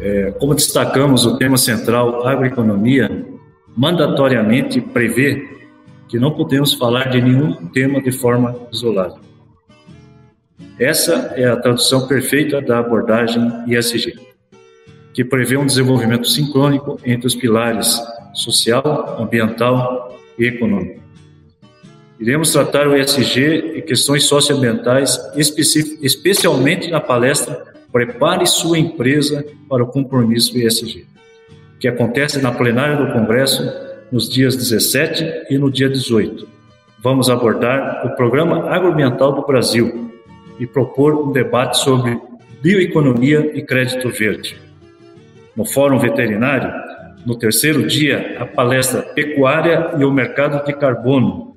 É, 0.00 0.32
como 0.32 0.52
destacamos, 0.52 1.24
o 1.24 1.38
tema 1.38 1.56
central, 1.56 2.26
agroeconomia, 2.26 3.24
mandatoriamente 3.76 4.80
prevê 4.80 5.48
que 6.08 6.18
não 6.18 6.32
podemos 6.32 6.74
falar 6.74 7.08
de 7.08 7.22
nenhum 7.22 7.68
tema 7.68 8.02
de 8.02 8.10
forma 8.10 8.56
isolada. 8.72 9.29
Essa 10.80 11.34
é 11.36 11.44
a 11.44 11.56
tradução 11.56 12.08
perfeita 12.08 12.58
da 12.62 12.78
abordagem 12.78 13.52
ESG 13.68 14.18
que 15.12 15.22
prevê 15.22 15.58
um 15.58 15.66
desenvolvimento 15.66 16.26
sincrônico 16.26 16.98
entre 17.04 17.26
os 17.26 17.34
pilares 17.34 18.00
social, 18.32 19.20
ambiental 19.20 20.18
e 20.38 20.46
econômico. 20.46 21.00
Iremos 22.18 22.50
tratar 22.52 22.88
o 22.88 22.96
ESG 22.96 23.74
e 23.76 23.82
questões 23.82 24.24
socioambientais, 24.24 25.18
especialmente 25.36 26.90
na 26.90 27.00
palestra 27.00 27.68
Prepare 27.92 28.46
sua 28.46 28.78
empresa 28.78 29.44
para 29.68 29.82
o 29.82 29.86
compromisso 29.86 30.56
ESG, 30.56 31.06
que 31.78 31.88
acontece 31.88 32.40
na 32.40 32.52
plenária 32.52 32.96
do 32.96 33.12
Congresso 33.12 33.68
nos 34.12 34.30
dias 34.30 34.56
17 34.56 35.46
e 35.50 35.58
no 35.58 35.70
dia 35.70 35.90
18. 35.90 36.48
Vamos 37.02 37.28
abordar 37.28 38.06
o 38.06 38.16
Programa 38.16 38.70
Agroambiental 38.70 39.32
do 39.34 39.44
Brasil 39.44 40.09
e 40.60 40.66
propor 40.66 41.14
um 41.14 41.32
debate 41.32 41.78
sobre 41.78 42.20
bioeconomia 42.62 43.50
e 43.54 43.62
crédito 43.62 44.10
verde. 44.10 44.56
No 45.56 45.64
Fórum 45.64 45.98
Veterinário, 45.98 46.70
no 47.26 47.34
terceiro 47.34 47.86
dia, 47.86 48.36
a 48.38 48.46
palestra 48.46 49.02
Pecuária 49.02 49.94
e 49.98 50.04
o 50.04 50.12
Mercado 50.12 50.64
de 50.64 50.72
Carbono 50.74 51.56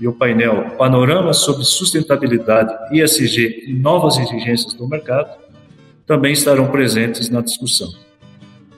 e 0.00 0.06
o 0.06 0.12
painel 0.12 0.72
Panorama 0.76 1.32
sobre 1.32 1.64
Sustentabilidade, 1.64 2.74
ISG 2.92 3.64
e 3.68 3.72
Novas 3.72 4.18
Exigências 4.18 4.74
do 4.74 4.88
Mercado 4.88 5.30
também 6.06 6.32
estarão 6.32 6.66
presentes 6.68 7.30
na 7.30 7.40
discussão. 7.40 7.88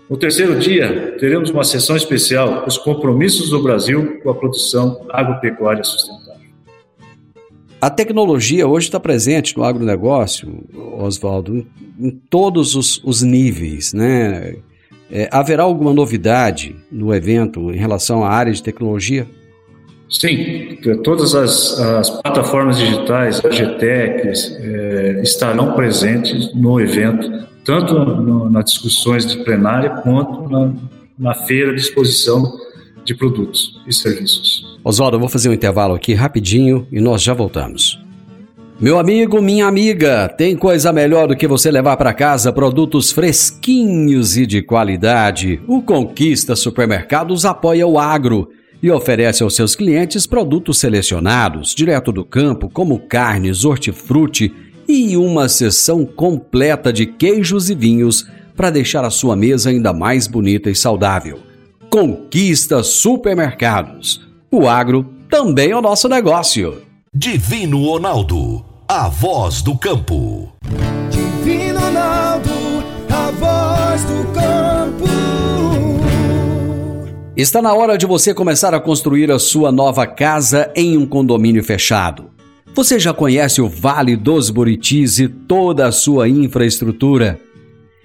No 0.09 0.19
terceiro 0.19 0.59
dia, 0.59 1.17
teremos 1.19 1.49
uma 1.49 1.65
sessão 1.65 1.97
especial 1.97 2.65
Os 2.67 2.77
Compromissos 2.77 3.49
do 3.49 3.63
Brasil 3.63 4.21
com 4.23 4.29
a 4.29 4.35
Produção 4.35 5.07
Agropecuária 5.11 5.83
Sustentável. 5.83 6.24
A 7.85 7.91
tecnologia 7.91 8.67
hoje 8.67 8.87
está 8.87 8.99
presente 8.99 9.55
no 9.59 9.63
agronegócio, 9.63 10.65
Oswaldo, 10.99 11.67
em 12.01 12.11
todos 12.31 12.75
os, 12.75 12.99
os 13.05 13.21
níveis, 13.21 13.93
né? 13.93 14.57
É, 15.11 15.29
haverá 15.31 15.65
alguma 15.65 15.93
novidade 15.93 16.75
no 16.91 17.15
evento 17.15 17.71
em 17.71 17.77
relação 17.77 18.25
à 18.25 18.31
área 18.31 18.51
de 18.51 18.63
tecnologia? 18.63 19.27
Sim, 20.09 20.79
todas 21.03 21.35
as, 21.35 21.79
as 21.79 22.09
plataformas 22.23 22.79
digitais, 22.79 23.45
as 23.45 23.55
GTECs, 23.55 24.57
é, 24.61 25.21
estarão 25.23 25.75
presentes 25.75 26.55
no 26.55 26.81
evento, 26.81 27.47
tanto 27.67 27.93
no, 27.93 28.49
nas 28.49 28.65
discussões 28.65 29.27
de 29.27 29.45
plenária 29.45 29.91
quanto 29.91 30.49
na, 30.49 30.73
na 31.19 31.35
feira 31.35 31.75
de 31.75 31.83
exposição 31.83 32.51
de 33.05 33.15
produtos 33.15 33.81
e 33.87 33.93
serviços. 33.93 34.79
Oswaldo, 34.83 35.17
eu 35.17 35.21
vou 35.21 35.29
fazer 35.29 35.49
um 35.49 35.53
intervalo 35.53 35.95
aqui 35.95 36.15
rapidinho 36.15 36.87
e 36.91 37.01
nós 37.01 37.23
já 37.23 37.35
voltamos. 37.35 38.03
Meu 38.81 38.99
amigo, 38.99 39.41
minha 39.41 39.67
amiga, 39.67 40.29
tem 40.29 40.57
coisa 40.57 40.93
melhor 40.93 41.29
do 41.29 41.37
que 41.37 41.47
você 41.47 41.71
levar 41.71 41.97
para 41.97 42.13
casa 42.13 42.53
produtos 42.53 43.13
fresquinhos 43.13 44.37
e 44.37 44.45
de 44.45 44.63
qualidade. 44.63 45.61
O 45.69 45.81
Conquista 45.81 46.57
Supermercados 46.57 47.45
apoia 47.45 47.87
o 47.87 47.99
agro 47.99 48.49
e 48.83 48.91
oferece 48.91 49.45
aos 49.45 49.55
seus 49.55 49.77
clientes 49.77 50.27
produtos 50.27 50.79
selecionados, 50.79 51.73
direto 51.73 52.11
do 52.11 52.25
campo, 52.25 52.69
como 52.69 52.99
carnes, 52.99 53.65
hortifruti 53.65 54.53
e 54.89 55.17
uma 55.17 55.49
seção 55.49 56.05
completa 56.05 56.93
de 56.93 57.07
queijos 57.07 57.71
e 57.71 57.75
vinhos 57.75 58.27
para 58.57 58.71
deixar 58.71 59.05
a 59.05 59.11
sua 59.11 59.37
mesa 59.37 59.71
ainda 59.71 59.93
mais 59.93 60.27
bonita 60.27 60.69
e 60.69 60.75
saudável. 60.75 61.39
Conquista 61.95 62.83
Supermercados. 62.83 64.21
O 64.51 64.67
agro 64.67 65.15
também 65.31 65.71
é 65.71 65.77
o 65.77 65.81
nosso 65.81 66.09
negócio. 66.09 66.83
Divino 67.15 67.85
Ronaldo, 67.85 68.65
a 68.89 69.09
voz 69.09 69.63
do 69.63 69.79
campo. 69.79 70.53
Divino 71.09 71.79
Ronaldo, 71.79 72.51
a 73.09 73.31
voz 73.31 74.03
do 74.07 74.25
campo. 74.33 75.05
Está 77.37 77.63
na 77.63 77.73
hora 77.73 77.97
de 77.97 78.07
você 78.07 78.35
começar 78.35 78.75
a 78.75 78.81
construir 78.81 79.31
a 79.31 79.39
sua 79.39 79.71
nova 79.71 80.05
casa 80.05 80.73
em 80.75 80.97
um 80.97 81.07
condomínio 81.07 81.63
fechado. 81.63 82.29
Você 82.75 82.99
já 82.99 83.15
conhece 83.15 83.63
o 83.63 83.69
Vale 83.69 84.17
dos 84.17 84.51
Buritis 84.51 85.21
e 85.21 85.29
toda 85.29 85.87
a 85.87 85.93
sua 85.93 86.29
infraestrutura? 86.29 87.39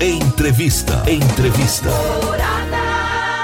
Entrevista. 0.00 1.02
Entrevista. 1.10 1.88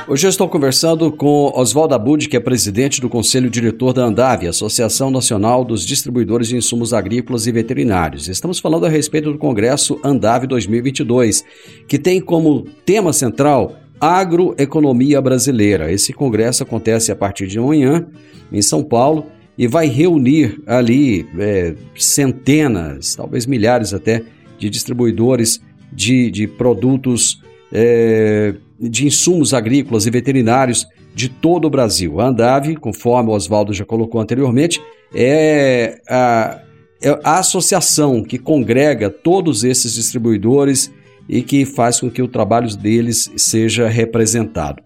Hoje 0.07 0.25
eu 0.25 0.31
estou 0.31 0.49
conversando 0.49 1.11
com 1.11 1.51
Oswaldo 1.53 1.97
Abud, 1.97 2.29
que 2.29 2.37
é 2.37 2.41
presidente 2.41 3.01
do 3.01 3.09
Conselho 3.09 3.51
Diretor 3.51 3.93
da 3.93 4.05
Andave, 4.05 4.47
Associação 4.47 5.11
Nacional 5.11 5.65
dos 5.65 5.85
Distribuidores 5.85 6.47
de 6.47 6.57
Insumos 6.57 6.95
Agrícolas 6.95 7.49
e 7.49 7.53
Veterinários. 7.53 8.29
Estamos 8.29 8.61
falando 8.61 8.87
a 8.87 8.89
respeito 8.89 9.33
do 9.33 9.39
Congresso 9.39 9.99
Andave 10.05 10.47
2022, 10.47 11.45
que 11.89 11.99
tem 11.99 12.21
como 12.21 12.63
tema 12.87 13.13
central 13.13 13.75
agroeconomia 14.01 15.21
brasileira. 15.21 15.91
Esse 15.91 16.13
congresso 16.13 16.63
acontece 16.63 17.11
a 17.11 17.17
partir 17.17 17.49
de 17.49 17.59
amanhã 17.59 18.07
em 18.53 18.63
São 18.63 18.85
Paulo 18.85 19.27
e 19.59 19.67
vai 19.67 19.89
reunir 19.89 20.63
ali 20.69 21.27
é, 21.37 21.75
centenas, 21.97 23.17
talvez 23.17 23.45
milhares 23.45 23.93
até, 23.93 24.23
de 24.57 24.71
distribuidores 24.71 25.61
de, 25.95 26.31
de 26.31 26.47
produtos 26.47 27.43
é, 27.73 28.55
de 28.79 29.07
insumos 29.07 29.55
agrícolas 29.55 30.07
e 30.07 30.11
veterinários 30.11 30.87
de 31.15 31.29
todo 31.29 31.67
o 31.67 31.71
Brasil. 31.71 32.21
A 32.21 32.27
Andave, 32.27 32.77
conforme 32.77 33.31
o 33.31 33.33
Oswaldo 33.33 33.73
já 33.73 33.85
colocou 33.85 34.21
anteriormente, 34.21 34.81
é 35.15 36.01
a, 36.09 36.61
é 37.03 37.21
a 37.23 37.39
associação 37.39 38.23
que 38.23 38.39
congrega 38.39 39.09
todos 39.09 39.63
esses 39.63 39.95
distribuidores 39.95 40.91
e 41.29 41.43
que 41.43 41.65
faz 41.65 42.01
com 42.01 42.11
que 42.11 42.21
o 42.21 42.29
trabalho 42.29 42.75
deles 42.77 43.31
seja 43.37 43.89
representado. 43.89 44.83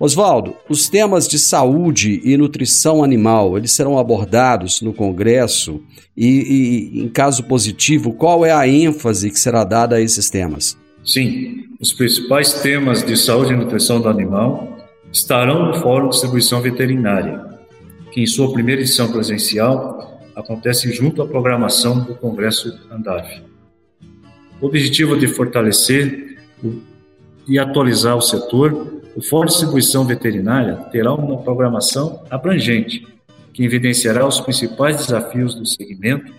Oswaldo, 0.00 0.54
os 0.68 0.88
temas 0.88 1.26
de 1.26 1.38
saúde 1.40 2.20
e 2.22 2.36
nutrição 2.36 3.02
animal, 3.02 3.58
eles 3.58 3.72
serão 3.72 3.98
abordados 3.98 4.80
no 4.80 4.92
Congresso 4.92 5.82
e, 6.16 6.92
e, 6.94 7.00
em 7.02 7.08
caso 7.08 7.42
positivo, 7.44 8.12
qual 8.12 8.46
é 8.46 8.52
a 8.52 8.68
ênfase 8.68 9.28
que 9.28 9.38
será 9.38 9.64
dada 9.64 9.96
a 9.96 10.00
esses 10.00 10.30
temas? 10.30 10.78
Sim, 11.04 11.64
os 11.80 11.92
principais 11.92 12.54
temas 12.54 13.04
de 13.04 13.16
saúde 13.16 13.52
e 13.52 13.56
nutrição 13.56 14.00
do 14.00 14.08
animal 14.08 14.78
estarão 15.12 15.66
no 15.66 15.80
Fórum 15.80 16.04
de 16.04 16.12
Distribuição 16.12 16.60
Veterinária, 16.60 17.44
que 18.12 18.20
em 18.20 18.26
sua 18.26 18.52
primeira 18.52 18.82
edição 18.82 19.10
presencial 19.10 20.20
acontece 20.36 20.92
junto 20.92 21.22
à 21.22 21.26
programação 21.26 22.04
do 22.04 22.14
Congresso 22.14 22.78
Andave. 22.88 23.42
O 24.60 24.66
objetivo 24.66 25.16
de 25.16 25.26
fortalecer 25.26 26.38
e 27.48 27.58
atualizar 27.58 28.16
o 28.16 28.20
setor 28.20 29.02
o 29.18 29.20
Fórum 29.20 29.46
de 29.46 29.50
Distribuição 29.50 30.06
Veterinária 30.06 30.76
terá 30.92 31.12
uma 31.12 31.38
programação 31.38 32.22
abrangente, 32.30 33.04
que 33.52 33.64
evidenciará 33.64 34.24
os 34.24 34.38
principais 34.38 34.96
desafios 34.98 35.56
do 35.56 35.66
segmento, 35.66 36.32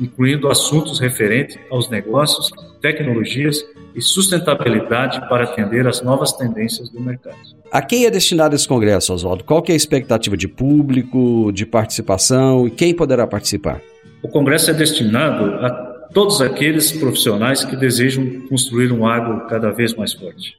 incluindo 0.00 0.48
assuntos 0.48 0.98
referentes 0.98 1.56
aos 1.70 1.88
negócios, 1.88 2.50
tecnologias 2.82 3.64
e 3.94 4.02
sustentabilidade 4.02 5.20
para 5.28 5.44
atender 5.44 5.86
às 5.86 6.02
novas 6.02 6.32
tendências 6.32 6.90
do 6.90 7.00
mercado. 7.00 7.36
A 7.70 7.80
quem 7.80 8.04
é 8.04 8.10
destinado 8.10 8.56
esse 8.56 8.66
congresso, 8.66 9.14
Oswaldo? 9.14 9.44
Qual 9.44 9.62
é 9.68 9.72
a 9.72 9.76
expectativa 9.76 10.36
de 10.36 10.48
público, 10.48 11.52
de 11.52 11.64
participação 11.64 12.66
e 12.66 12.70
quem 12.72 12.92
poderá 12.92 13.28
participar? 13.28 13.80
O 14.24 14.28
congresso 14.28 14.72
é 14.72 14.74
destinado 14.74 15.64
a 15.64 15.70
todos 16.12 16.40
aqueles 16.40 16.90
profissionais 16.90 17.64
que 17.64 17.76
desejam 17.76 18.40
construir 18.48 18.90
um 18.90 19.06
agro 19.06 19.46
cada 19.46 19.70
vez 19.70 19.94
mais 19.94 20.12
forte. 20.12 20.58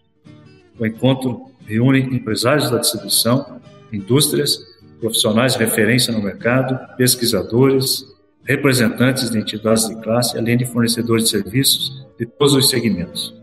O 0.80 0.86
encontro 0.86 1.54
reúne 1.66 2.00
empresários 2.00 2.70
da 2.70 2.78
distribuição, 2.78 3.60
indústrias, 3.92 4.60
profissionais 5.00 5.54
de 5.54 5.60
referência 5.60 6.14
no 6.14 6.22
mercado, 6.22 6.80
pesquisadores, 6.98 8.06
representantes 8.44 9.30
de 9.30 9.38
entidades 9.38 9.88
de 9.88 9.96
classe, 10.02 10.38
além 10.38 10.58
de 10.58 10.66
fornecedores 10.66 11.26
de 11.26 11.30
serviços 11.32 12.06
de 12.18 12.26
todos 12.26 12.54
os 12.54 12.70
segmentos. 12.70 13.34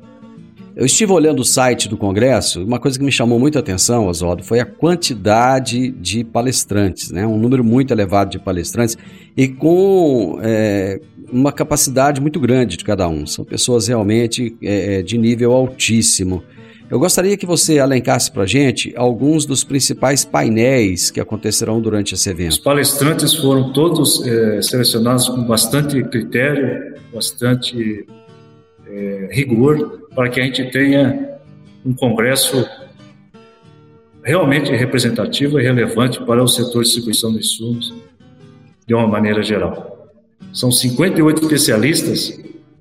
Eu 0.74 0.86
estive 0.86 1.12
olhando 1.12 1.40
o 1.40 1.44
site 1.44 1.86
do 1.86 1.98
Congresso, 1.98 2.64
uma 2.64 2.80
coisa 2.80 2.98
que 2.98 3.04
me 3.04 3.12
chamou 3.12 3.38
muita 3.38 3.58
atenção, 3.58 4.06
Oswaldo, 4.06 4.42
foi 4.42 4.58
a 4.58 4.64
quantidade 4.64 5.90
de 5.90 6.24
palestrantes, 6.24 7.10
né? 7.10 7.26
um 7.26 7.36
número 7.36 7.62
muito 7.62 7.92
elevado 7.92 8.30
de 8.30 8.38
palestrantes 8.38 8.96
e 9.36 9.48
com 9.48 10.38
é, 10.40 10.98
uma 11.30 11.52
capacidade 11.52 12.22
muito 12.22 12.40
grande 12.40 12.78
de 12.78 12.84
cada 12.84 13.06
um. 13.06 13.26
São 13.26 13.44
pessoas 13.44 13.88
realmente 13.88 14.56
é, 14.62 15.02
de 15.02 15.18
nível 15.18 15.52
altíssimo. 15.52 16.42
Eu 16.92 16.98
gostaria 16.98 17.38
que 17.38 17.46
você 17.46 17.78
elencasse 17.78 18.30
para 18.30 18.42
a 18.42 18.46
gente 18.46 18.92
alguns 18.98 19.46
dos 19.46 19.64
principais 19.64 20.26
painéis 20.26 21.10
que 21.10 21.20
acontecerão 21.20 21.80
durante 21.80 22.14
esse 22.14 22.28
evento. 22.28 22.50
Os 22.50 22.58
palestrantes 22.58 23.34
foram 23.34 23.72
todos 23.72 24.22
é, 24.26 24.60
selecionados 24.60 25.26
com 25.26 25.42
bastante 25.42 26.04
critério, 26.04 26.94
bastante 27.10 28.06
é, 28.86 29.28
rigor, 29.32 30.06
para 30.14 30.28
que 30.28 30.38
a 30.38 30.44
gente 30.44 30.70
tenha 30.70 31.30
um 31.82 31.94
congresso 31.94 32.62
realmente 34.22 34.70
representativo 34.72 35.58
e 35.58 35.62
relevante 35.62 36.22
para 36.22 36.44
o 36.44 36.46
setor 36.46 36.82
de 36.82 36.90
distribuição 36.90 37.32
de 37.32 37.38
insumos 37.38 37.90
de 38.86 38.92
uma 38.92 39.06
maneira 39.06 39.42
geral. 39.42 40.10
São 40.52 40.70
58 40.70 41.42
especialistas 41.42 42.38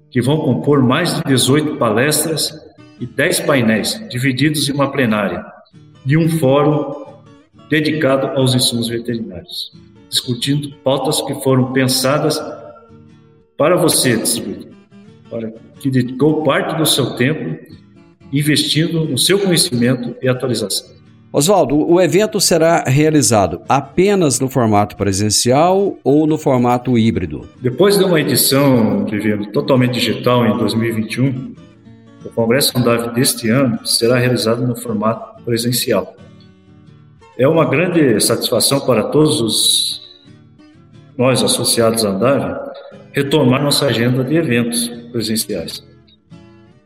que 0.09 0.21
vão 0.21 0.39
compor 0.39 0.83
mais 0.83 1.13
de 1.13 1.23
18 1.23 1.77
palestras 1.77 2.53
e 3.01 3.05
10 3.07 3.41
painéis 3.41 3.99
divididos 4.09 4.69
em 4.69 4.73
uma 4.73 4.91
plenária 4.91 5.43
e 6.05 6.15
um 6.15 6.29
fórum 6.29 7.03
dedicado 7.67 8.27
aos 8.39 8.53
insumos 8.53 8.87
veterinários, 8.87 9.73
discutindo 10.07 10.71
pautas 10.83 11.19
que 11.21 11.33
foram 11.41 11.73
pensadas 11.73 12.39
para 13.57 13.75
você, 13.75 14.17
distribuidor, 14.17 14.67
para 15.29 15.51
que 15.79 15.89
dedicou 15.89 16.43
parte 16.43 16.77
do 16.77 16.85
seu 16.85 17.15
tempo 17.15 17.59
investindo 18.31 19.05
no 19.05 19.17
seu 19.17 19.39
conhecimento 19.39 20.15
e 20.21 20.27
atualização. 20.27 21.01
Oswaldo, 21.33 21.89
o 21.89 21.99
evento 21.99 22.39
será 22.41 22.83
realizado 22.83 23.61
apenas 23.67 24.39
no 24.39 24.49
formato 24.49 24.97
presencial 24.97 25.97
ou 26.03 26.27
no 26.27 26.37
formato 26.37 26.97
híbrido? 26.97 27.47
Depois 27.61 27.97
de 27.97 28.03
uma 28.03 28.19
edição, 28.19 29.05
vivendo 29.05 29.47
totalmente 29.47 29.93
digital 29.93 30.45
em 30.45 30.57
2021, 30.57 31.55
o 32.31 32.33
Congresso 32.33 32.77
Andave 32.77 33.13
deste 33.13 33.49
ano 33.49 33.85
será 33.85 34.17
realizado 34.17 34.65
no 34.65 34.75
formato 34.75 35.43
presencial. 35.43 36.15
É 37.37 37.47
uma 37.47 37.65
grande 37.65 38.19
satisfação 38.21 38.79
para 38.81 39.03
todos 39.03 39.41
os 39.41 40.01
nós 41.17 41.43
associados 41.43 42.05
à 42.05 42.09
Andave 42.09 42.71
retomar 43.11 43.61
nossa 43.61 43.85
agenda 43.85 44.23
de 44.23 44.35
eventos 44.35 44.87
presenciais. 45.11 45.83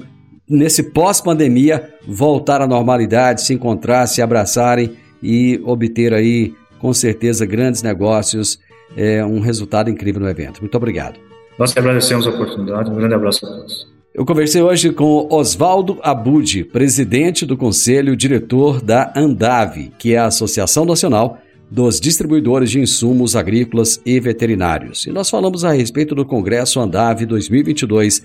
nesse 0.49 0.85
pós-pandemia, 0.85 1.93
voltar 2.07 2.63
à 2.63 2.67
normalidade, 2.69 3.43
se 3.43 3.53
encontrar, 3.53 4.07
se 4.07 4.23
abraçarem 4.23 4.93
e 5.21 5.61
obter 5.65 6.15
aí, 6.15 6.55
com 6.79 6.95
certeza, 6.95 7.45
grandes 7.45 7.83
negócios, 7.83 8.61
é, 8.97 9.25
um 9.25 9.41
resultado 9.41 9.91
incrível 9.91 10.23
no 10.23 10.29
evento. 10.29 10.61
Muito 10.61 10.77
obrigado. 10.77 11.19
Nós 11.59 11.73
que 11.73 11.81
agradecemos 11.81 12.25
a 12.25 12.31
oportunidade. 12.31 12.89
Um 12.89 12.95
grande 12.95 13.15
abraço 13.15 13.45
a 13.45 13.49
todos. 13.49 13.96
Eu 14.17 14.25
conversei 14.25 14.63
hoje 14.63 14.93
com 14.93 15.29
Oswaldo 15.31 15.99
Abud, 16.03 16.65
presidente 16.65 17.45
do 17.45 17.55
Conselho 17.55 18.17
Diretor 18.17 18.81
da 18.81 19.13
Andave, 19.15 19.93
que 19.99 20.15
é 20.15 20.17
a 20.17 20.25
Associação 20.25 20.87
Nacional 20.87 21.39
dos 21.71 22.01
Distribuidores 22.01 22.71
de 22.71 22.81
Insumos 22.81 23.37
Agrícolas 23.37 24.01
e 24.07 24.19
Veterinários. 24.19 25.05
E 25.05 25.11
nós 25.11 25.29
falamos 25.29 25.67
a 25.67 25.73
respeito 25.73 26.15
do 26.15 26.25
Congresso 26.25 26.81
Andave 26.81 27.27
2022, 27.27 28.23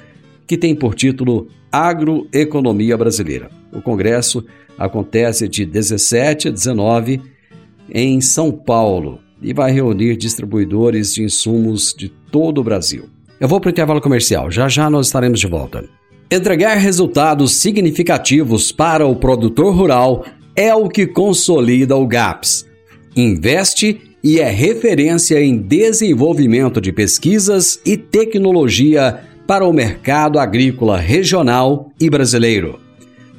que 0.48 0.58
tem 0.58 0.74
por 0.74 0.96
título 0.96 1.50
Agroeconomia 1.70 2.96
Brasileira. 2.98 3.52
O 3.74 3.82
congresso 3.82 4.46
acontece 4.78 5.46
de 5.46 5.66
17 5.66 6.48
a 6.48 6.52
19 6.52 7.22
em 7.94 8.22
São 8.22 8.50
Paulo 8.50 9.20
e 9.42 9.54
vai 9.54 9.74
reunir 9.74 10.16
distribuidores 10.16 11.14
de 11.14 11.24
insumos 11.24 11.94
de 11.94 12.08
todo 12.08 12.62
o 12.62 12.64
Brasil. 12.64 13.10
Eu 13.42 13.48
vou 13.48 13.60
para 13.60 13.70
o 13.70 13.72
intervalo 13.72 14.00
comercial, 14.00 14.52
já 14.52 14.70
já 14.70 14.88
nós 14.88 15.08
estaremos 15.08 15.40
de 15.40 15.48
volta. 15.48 15.84
Entregar 16.30 16.76
resultados 16.76 17.56
significativos 17.56 18.72
para 18.72 19.08
o 19.08 19.16
produtor 19.16 19.76
rural 19.76 20.24
é 20.56 20.76
o 20.76 20.88
que 20.88 21.08
consolida 21.08 21.98
o 21.98 22.06
GAPS. 22.06 22.68
Investe 23.16 24.00
e 24.24 24.40
é 24.40 24.48
referência 24.48 25.44
em 25.44 25.58
desenvolvimento 25.58 26.80
de 26.80 26.92
pesquisas 26.92 27.82
e 27.84 27.98
tecnologia 27.98 29.22
para 29.48 29.66
o 29.66 29.74
mercado 29.74 30.38
agrícola 30.38 31.00
regional 31.00 31.90
e 32.00 32.12
brasileiro. 32.12 32.80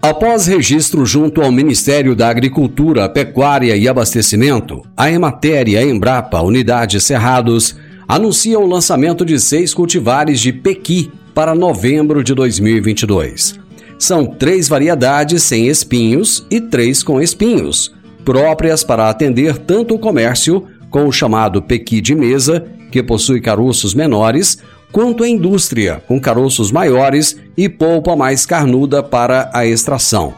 Após 0.01 0.47
registro 0.47 1.05
junto 1.05 1.41
ao 1.41 1.51
Ministério 1.51 2.15
da 2.15 2.27
Agricultura, 2.27 3.07
Pecuária 3.07 3.75
e 3.75 3.87
Abastecimento, 3.87 4.81
a 4.97 5.09
Emater 5.09 5.69
e 5.69 5.77
a 5.77 5.83
Embrapa, 5.83 6.41
Unidade 6.41 6.99
Cerrados, 6.99 7.77
anuncia 8.07 8.59
o 8.59 8.67
lançamento 8.67 9.23
de 9.23 9.39
seis 9.39 9.73
cultivares 9.73 10.41
de 10.41 10.51
pequi 10.51 11.09
para 11.33 11.55
novembro 11.55 12.23
de 12.23 12.33
2022. 12.33 13.59
São 13.97 14.25
três 14.25 14.67
variedades 14.67 15.43
sem 15.43 15.67
espinhos 15.67 16.45
e 16.51 16.59
três 16.59 17.01
com 17.01 17.21
espinhos, 17.21 17.93
próprias 18.23 18.83
para 18.83 19.09
atender 19.09 19.57
tanto 19.57 19.95
o 19.95 19.99
comércio, 19.99 20.67
com 20.89 21.07
o 21.07 21.11
chamado 21.11 21.61
pequi 21.61 22.01
de 22.01 22.15
mesa, 22.15 22.65
que 22.91 23.01
possui 23.01 23.41
caroços 23.41 23.93
menores, 23.93 24.57
quanto 24.91 25.23
a 25.23 25.27
indústria, 25.27 26.01
com 26.07 26.19
caroços 26.19 26.71
maiores 26.71 27.35
e 27.57 27.67
polpa 27.67 28.15
mais 28.15 28.45
carnuda 28.45 29.01
para 29.01 29.49
a 29.53 29.65
extração. 29.65 30.33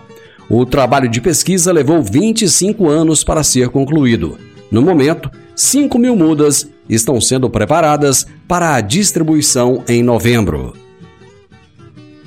O 0.49 0.65
trabalho 0.65 1.09
de 1.09 1.19
pesquisa 1.19 1.73
levou 1.73 2.01
25 2.01 2.87
anos 2.87 3.23
para 3.23 3.43
ser 3.43 3.69
concluído. 3.69 4.37
No 4.71 4.81
momento, 4.81 5.29
5 5.55 5.97
mil 5.97 6.15
mudas 6.15 6.67
estão 6.87 7.19
sendo 7.19 7.49
preparadas 7.49 8.25
para 8.47 8.75
a 8.75 8.81
distribuição 8.81 9.83
em 9.87 10.03
novembro. 10.03 10.84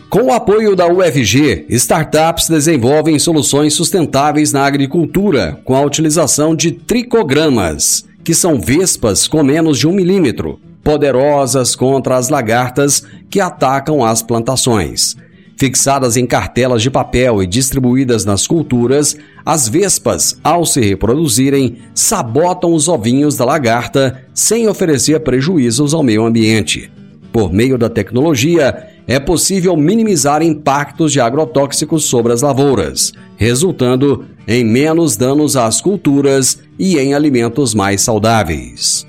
Com 0.08 0.22
o 0.22 0.32
apoio 0.32 0.74
da 0.74 0.86
UFG, 0.90 1.66
startups 1.68 2.48
desenvolvem 2.48 3.18
soluções 3.18 3.74
sustentáveis 3.74 4.54
na 4.54 4.64
agricultura 4.64 5.60
com 5.66 5.74
a 5.74 5.82
utilização 5.82 6.56
de 6.56 6.72
tricogramas, 6.72 8.06
que 8.24 8.32
são 8.32 8.58
vespas 8.58 9.28
com 9.28 9.42
menos 9.42 9.78
de 9.78 9.86
um 9.86 9.92
milímetro, 9.92 10.58
poderosas 10.82 11.76
contra 11.76 12.16
as 12.16 12.30
lagartas 12.30 13.02
que 13.28 13.38
atacam 13.38 14.02
as 14.02 14.22
plantações. 14.22 15.14
Fixadas 15.58 16.16
em 16.16 16.24
cartelas 16.24 16.80
de 16.80 16.90
papel 16.90 17.42
e 17.42 17.46
distribuídas 17.46 18.24
nas 18.24 18.46
culturas, 18.46 19.14
as 19.44 19.68
vespas, 19.68 20.38
ao 20.42 20.64
se 20.64 20.80
reproduzirem, 20.80 21.80
sabotam 21.94 22.72
os 22.72 22.88
ovinhos 22.88 23.36
da 23.36 23.44
lagarta 23.44 24.24
sem 24.32 24.68
oferecer 24.68 25.20
prejuízos 25.20 25.92
ao 25.92 26.02
meio 26.02 26.24
ambiente. 26.24 26.90
Por 27.30 27.52
meio 27.52 27.76
da 27.76 27.90
tecnologia, 27.90 28.88
é 29.08 29.18
possível 29.18 29.74
minimizar 29.74 30.42
impactos 30.42 31.12
de 31.12 31.18
agrotóxicos 31.18 32.04
sobre 32.04 32.30
as 32.34 32.42
lavouras, 32.42 33.14
resultando 33.38 34.26
em 34.46 34.62
menos 34.62 35.16
danos 35.16 35.56
às 35.56 35.80
culturas 35.80 36.58
e 36.78 36.98
em 36.98 37.14
alimentos 37.14 37.74
mais 37.74 38.02
saudáveis. 38.02 39.06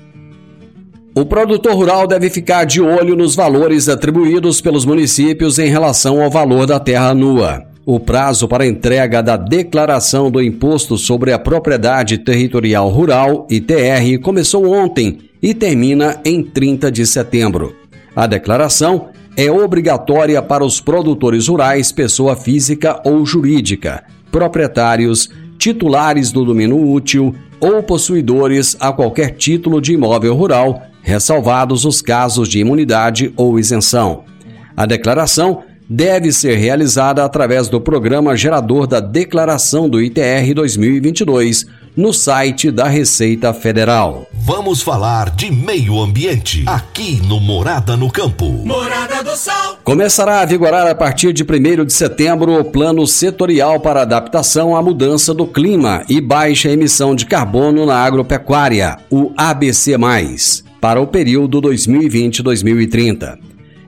O 1.14 1.26
produtor 1.26 1.74
rural 1.74 2.06
deve 2.06 2.30
ficar 2.30 2.64
de 2.64 2.80
olho 2.80 3.14
nos 3.14 3.34
valores 3.34 3.90
atribuídos 3.90 4.62
pelos 4.62 4.86
municípios 4.86 5.58
em 5.58 5.68
relação 5.68 6.22
ao 6.22 6.30
valor 6.30 6.66
da 6.66 6.80
terra 6.80 7.12
nua. 7.12 7.66
O 7.84 8.00
prazo 8.00 8.48
para 8.48 8.66
entrega 8.66 9.22
da 9.22 9.36
declaração 9.36 10.30
do 10.30 10.40
Imposto 10.40 10.96
sobre 10.96 11.32
a 11.32 11.38
Propriedade 11.38 12.18
Territorial 12.18 12.88
Rural, 12.88 13.46
ITR, 13.50 14.18
começou 14.22 14.70
ontem 14.70 15.18
e 15.42 15.52
termina 15.52 16.20
em 16.24 16.42
30 16.42 16.90
de 16.90 17.04
setembro. 17.04 17.74
A 18.14 18.26
declaração 18.26 19.08
é 19.46 19.50
obrigatória 19.50 20.42
para 20.42 20.62
os 20.62 20.82
produtores 20.82 21.48
rurais, 21.48 21.90
pessoa 21.90 22.36
física 22.36 23.00
ou 23.04 23.24
jurídica, 23.24 24.04
proprietários, 24.30 25.30
titulares 25.56 26.30
do 26.30 26.44
domínio 26.44 26.78
útil 26.78 27.34
ou 27.58 27.82
possuidores 27.82 28.76
a 28.78 28.92
qualquer 28.92 29.30
título 29.30 29.80
de 29.80 29.94
imóvel 29.94 30.34
rural, 30.34 30.82
ressalvados 31.00 31.86
os 31.86 32.02
casos 32.02 32.48
de 32.50 32.58
imunidade 32.58 33.32
ou 33.34 33.58
isenção. 33.58 34.24
A 34.76 34.84
declaração 34.84 35.62
deve 35.88 36.32
ser 36.32 36.56
realizada 36.56 37.24
através 37.24 37.66
do 37.66 37.80
programa 37.80 38.36
gerador 38.36 38.86
da 38.86 39.00
declaração 39.00 39.88
do 39.88 40.02
ITR 40.02 40.52
2022 40.54 41.66
no 41.96 42.12
site 42.12 42.70
da 42.70 42.86
Receita 42.88 43.52
Federal. 43.52 44.26
Vamos 44.32 44.82
falar 44.82 45.30
de 45.30 45.50
meio 45.50 46.00
ambiente 46.00 46.64
aqui 46.66 47.20
no 47.26 47.40
Morada 47.40 47.96
no 47.96 48.10
Campo. 48.10 48.48
Morada 48.48 49.22
do 49.22 49.36
Sol. 49.36 49.78
Começará 49.84 50.40
a 50.40 50.44
vigorar 50.44 50.86
a 50.86 50.94
partir 50.94 51.32
de 51.32 51.42
1 51.42 51.84
de 51.84 51.92
setembro 51.92 52.58
o 52.58 52.64
Plano 52.64 53.06
Setorial 53.06 53.80
para 53.80 54.02
Adaptação 54.02 54.76
à 54.76 54.82
Mudança 54.82 55.34
do 55.34 55.46
Clima 55.46 56.04
e 56.08 56.20
Baixa 56.20 56.70
Emissão 56.70 57.14
de 57.14 57.26
Carbono 57.26 57.84
na 57.84 57.96
Agropecuária, 57.96 58.96
o 59.10 59.32
ABC, 59.36 59.96
para 60.80 61.00
o 61.00 61.06
período 61.06 61.60
2020-2030. 61.60 63.38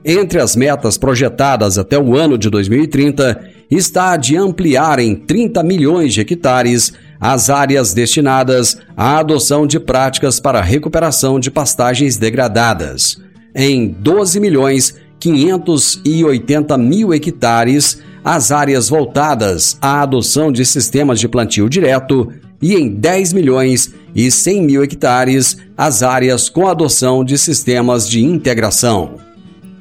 Entre 0.05 0.41
as 0.41 0.55
metas 0.55 0.97
projetadas 0.97 1.77
até 1.77 1.97
o 1.97 2.17
ano 2.17 2.37
de 2.37 2.49
2030 2.49 3.39
está 3.71 4.11
a 4.11 4.17
de 4.17 4.35
ampliar 4.35 4.99
em 4.99 5.15
30 5.15 5.63
milhões 5.63 6.13
de 6.13 6.21
hectares 6.21 6.93
as 7.23 7.49
áreas 7.49 7.93
destinadas 7.93 8.77
à 8.97 9.19
adoção 9.19 9.65
de 9.65 9.79
práticas 9.79 10.41
para 10.41 10.59
recuperação 10.59 11.39
de 11.39 11.49
pastagens 11.49 12.17
degradadas. 12.17 13.17
Em 13.55 13.87
12 13.87 14.41
milhões 14.41 14.93
580 15.21 16.77
mil 16.77 17.13
hectares, 17.13 18.01
as 18.25 18.51
áreas 18.51 18.89
voltadas 18.89 19.77
à 19.81 20.01
adoção 20.01 20.51
de 20.51 20.65
sistemas 20.65 21.17
de 21.17 21.29
plantio 21.29 21.69
direto 21.69 22.27
e 22.61 22.75
em 22.75 22.89
10 22.89 23.31
milhões 23.31 23.93
e 24.13 24.29
100 24.29 24.61
mil 24.61 24.83
hectares, 24.83 25.57
as 25.77 26.03
áreas 26.03 26.49
com 26.49 26.67
adoção 26.67 27.23
de 27.23 27.37
sistemas 27.37 28.05
de 28.05 28.21
integração. 28.21 29.22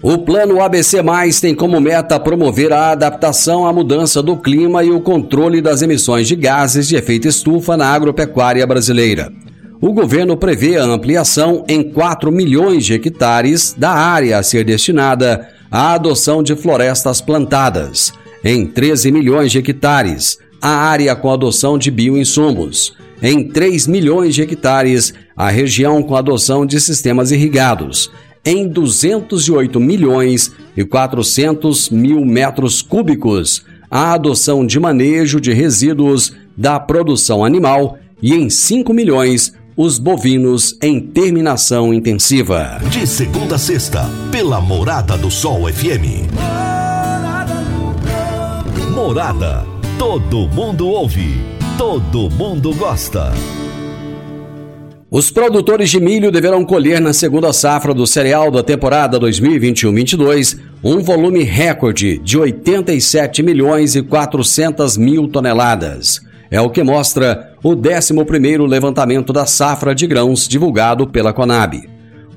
O 0.03 0.19
Plano 0.19 0.61
ABC 0.61 0.99
tem 1.41 1.55
como 1.55 1.81
meta 1.81 2.19
promover 2.19 2.73
a 2.73 2.91
adaptação 2.91 3.65
à 3.65 3.73
mudança 3.73 4.21
do 4.21 4.37
clima 4.37 4.83
e 4.83 4.91
o 4.91 5.01
controle 5.01 5.63
das 5.63 5.81
emissões 5.81 6.27
de 6.27 6.35
gases 6.35 6.89
de 6.89 6.97
efeito 6.97 7.29
estufa 7.29 7.77
na 7.77 7.87
agropecuária 7.87 8.67
brasileira. 8.67 9.33
O 9.81 9.93
governo 9.93 10.37
prevê 10.37 10.77
a 10.77 10.85
ampliação 10.85 11.65
em 11.69 11.85
4 11.85 12.33
milhões 12.33 12.85
de 12.85 12.95
hectares 12.95 13.77
da 13.79 13.93
área 13.93 14.39
a 14.39 14.43
ser 14.43 14.65
destinada 14.65 15.47
à 15.71 15.95
adoção 15.95 16.43
de 16.43 16.57
florestas 16.57 17.21
plantadas, 17.21 18.13
em 18.43 18.67
13 18.67 19.13
milhões 19.13 19.53
de 19.53 19.59
hectares, 19.59 20.37
a 20.61 20.69
área 20.69 21.15
com 21.15 21.31
adoção 21.31 21.79
de 21.79 21.93
bioinsumos, 21.93 22.93
em 23.23 23.47
3 23.47 23.87
milhões 23.87 24.35
de 24.35 24.43
hectares, 24.43 25.15
a 25.37 25.49
região 25.49 26.03
com 26.03 26.17
adoção 26.17 26.67
de 26.67 26.81
sistemas 26.81 27.31
irrigados, 27.31 28.11
em 28.45 28.69
208 28.69 29.79
milhões 29.79 30.53
e 30.77 30.85
400 30.85 31.91
mil 31.91 32.25
metros 32.25 32.83
cúbicos 32.83 33.65
a 33.91 34.15
adoção 34.15 34.65
de 34.67 34.81
manejo 34.81 35.39
de 35.39 35.53
resíduos 35.53 36.35
da 36.57 36.81
produção 36.81 37.45
animal 37.45 37.99
e 38.23 38.35
em 38.35 38.49
5 38.49 38.93
milhões 38.95 39.53
os 39.77 39.99
bovinos 39.99 40.77
em 40.83 40.99
terminação 40.99 41.93
intensiva. 41.93 42.81
De 42.91 43.07
segunda 43.07 43.57
a 43.57 43.59
sexta, 43.59 44.09
pela 44.31 44.61
Morada 44.61 45.17
do 45.19 45.31
Sol 45.31 45.71
FM. 45.71 46.31
Morada. 48.95 49.67
Todo 49.99 50.49
mundo 50.49 50.89
ouve. 50.89 51.41
Todo 51.77 52.31
mundo 52.31 52.75
gosta. 52.75 53.33
Os 55.15 55.31
produtores 55.31 55.91
de 55.91 56.01
milho 56.01 56.33
deverão 56.33 56.65
colher 56.65 56.99
na 56.99 57.13
segunda 57.13 57.53
safra 57.53 57.93
do 57.93 58.07
cereal 58.07 58.51
da 58.51 58.63
temporada 58.63 59.21
2021-22 59.21 60.59
um 60.83 61.01
volume 61.01 61.43
recorde 61.43 62.17
de 62.17 62.39
87 62.39 63.43
milhões 63.43 63.95
e 63.95 64.01
400 64.01 64.97
mil 64.97 65.29
toneladas. 65.29 66.23
É 66.51 66.59
o 66.63 66.71
que 66.71 66.83
mostra 66.83 67.53
o 67.63 67.77
11º 67.77 68.67
levantamento 68.67 69.35
da 69.35 69.45
safra 69.45 69.95
de 69.95 70.07
grãos 70.07 70.49
divulgado 70.49 71.07
pela 71.07 71.35
Conab. 71.35 71.87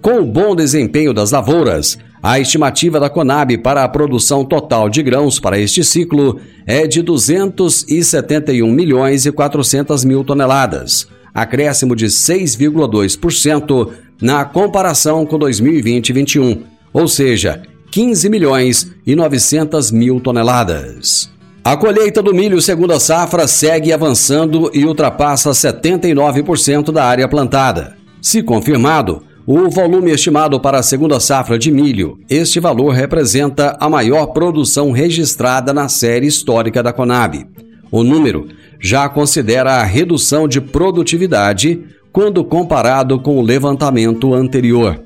Com 0.01 0.19
o 0.19 0.25
bom 0.25 0.53
desempenho 0.53 1.13
das 1.13 1.31
lavouras, 1.31 1.97
a 2.21 2.41
estimativa 2.41 2.99
da 2.99 3.09
Conab 3.09 3.57
para 3.59 3.85
a 3.85 3.87
produção 3.87 4.43
total 4.43 4.89
de 4.89 5.01
grãos 5.01 5.39
para 5.39 5.57
este 5.57 5.81
ciclo 5.81 6.41
é 6.67 6.85
de 6.85 7.01
271 7.01 8.69
milhões 8.69 9.25
e 9.25 9.31
400 9.31 10.03
mil 10.03 10.25
toneladas 10.25 11.07
acréscimo 11.35 11.95
de 11.95 12.05
6,2% 12.05 13.91
na 14.21 14.45
comparação 14.45 15.25
com 15.25 15.37
2020-21, 15.37 16.61
ou 16.93 17.07
seja, 17.07 17.61
15 17.91 18.29
milhões 18.29 18.91
e 19.05 19.15
900 19.15 19.91
mil 19.91 20.21
toneladas. 20.21 21.29
A 21.63 21.75
colheita 21.75 22.21
do 22.21 22.33
milho 22.33 22.61
segunda 22.61 22.99
safra 22.99 23.47
segue 23.47 23.91
avançando 23.91 24.71
e 24.73 24.85
ultrapassa 24.85 25.49
79% 25.51 26.91
da 26.91 27.03
área 27.03 27.27
plantada. 27.27 27.95
Se 28.21 28.41
confirmado, 28.41 29.23
o 29.47 29.69
volume 29.69 30.11
estimado 30.11 30.59
para 30.59 30.79
a 30.79 30.83
segunda 30.83 31.19
safra 31.19 31.57
de 31.59 31.71
milho, 31.71 32.17
este 32.29 32.59
valor 32.59 32.91
representa 32.91 33.77
a 33.79 33.89
maior 33.89 34.27
produção 34.27 34.91
registrada 34.91 35.73
na 35.73 35.89
série 35.89 36.27
histórica 36.27 36.81
da 36.81 36.93
Conab. 36.93 37.45
O 37.91 38.03
número 38.03 38.47
já 38.79 39.07
considera 39.09 39.75
a 39.75 39.83
redução 39.83 40.47
de 40.47 40.59
produtividade 40.61 41.83
quando 42.11 42.43
comparado 42.43 43.19
com 43.19 43.37
o 43.37 43.41
levantamento 43.41 44.33
anterior, 44.33 45.01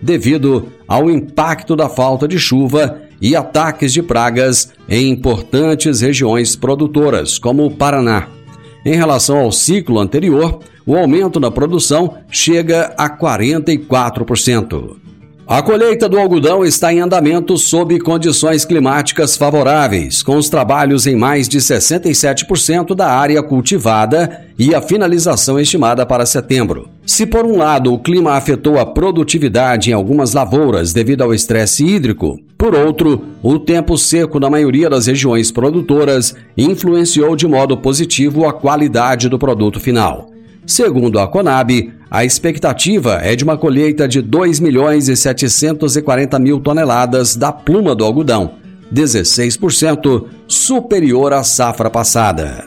devido 0.00 0.68
ao 0.88 1.10
impacto 1.10 1.76
da 1.76 1.88
falta 1.88 2.26
de 2.26 2.38
chuva 2.38 3.00
e 3.20 3.36
ataques 3.36 3.92
de 3.92 4.02
pragas 4.02 4.72
em 4.88 5.10
importantes 5.10 6.00
regiões 6.00 6.56
produtoras, 6.56 7.38
como 7.38 7.64
o 7.64 7.70
Paraná. 7.70 8.28
Em 8.84 8.94
relação 8.96 9.38
ao 9.38 9.52
ciclo 9.52 9.98
anterior, 9.98 10.60
o 10.86 10.96
aumento 10.96 11.40
na 11.40 11.50
produção 11.50 12.18
chega 12.30 12.94
a 12.98 13.08
44%. 13.08 15.03
A 15.46 15.60
colheita 15.60 16.08
do 16.08 16.18
algodão 16.18 16.64
está 16.64 16.90
em 16.90 17.00
andamento 17.00 17.58
sob 17.58 18.00
condições 18.00 18.64
climáticas 18.64 19.36
favoráveis, 19.36 20.22
com 20.22 20.36
os 20.36 20.48
trabalhos 20.48 21.06
em 21.06 21.14
mais 21.14 21.46
de 21.46 21.58
67% 21.58 22.94
da 22.94 23.10
área 23.10 23.42
cultivada 23.42 24.46
e 24.58 24.74
a 24.74 24.80
finalização 24.80 25.60
estimada 25.60 26.06
para 26.06 26.24
setembro. 26.24 26.88
Se 27.04 27.26
por 27.26 27.44
um 27.44 27.58
lado 27.58 27.92
o 27.92 27.98
clima 27.98 28.32
afetou 28.32 28.78
a 28.78 28.86
produtividade 28.86 29.90
em 29.90 29.92
algumas 29.92 30.32
lavouras 30.32 30.94
devido 30.94 31.22
ao 31.22 31.34
estresse 31.34 31.84
hídrico, 31.84 32.40
por 32.56 32.74
outro, 32.74 33.22
o 33.42 33.58
tempo 33.58 33.98
seco 33.98 34.40
na 34.40 34.48
maioria 34.48 34.88
das 34.88 35.08
regiões 35.08 35.52
produtoras 35.52 36.34
influenciou 36.56 37.36
de 37.36 37.46
modo 37.46 37.76
positivo 37.76 38.48
a 38.48 38.52
qualidade 38.54 39.28
do 39.28 39.38
produto 39.38 39.78
final. 39.78 40.30
Segundo 40.66 41.18
a 41.18 41.28
Conab, 41.28 41.92
a 42.14 42.24
expectativa 42.24 43.18
é 43.24 43.34
de 43.34 43.42
uma 43.42 43.58
colheita 43.58 44.06
de 44.06 44.22
2 44.22 44.60
milhões 44.60 45.08
e 45.08 45.16
740 45.16 46.38
mil 46.38 46.60
toneladas 46.60 47.34
da 47.34 47.50
pluma 47.50 47.92
do 47.92 48.04
algodão, 48.04 48.52
16% 48.94 50.26
superior 50.46 51.32
à 51.32 51.42
safra 51.42 51.90
passada. 51.90 52.66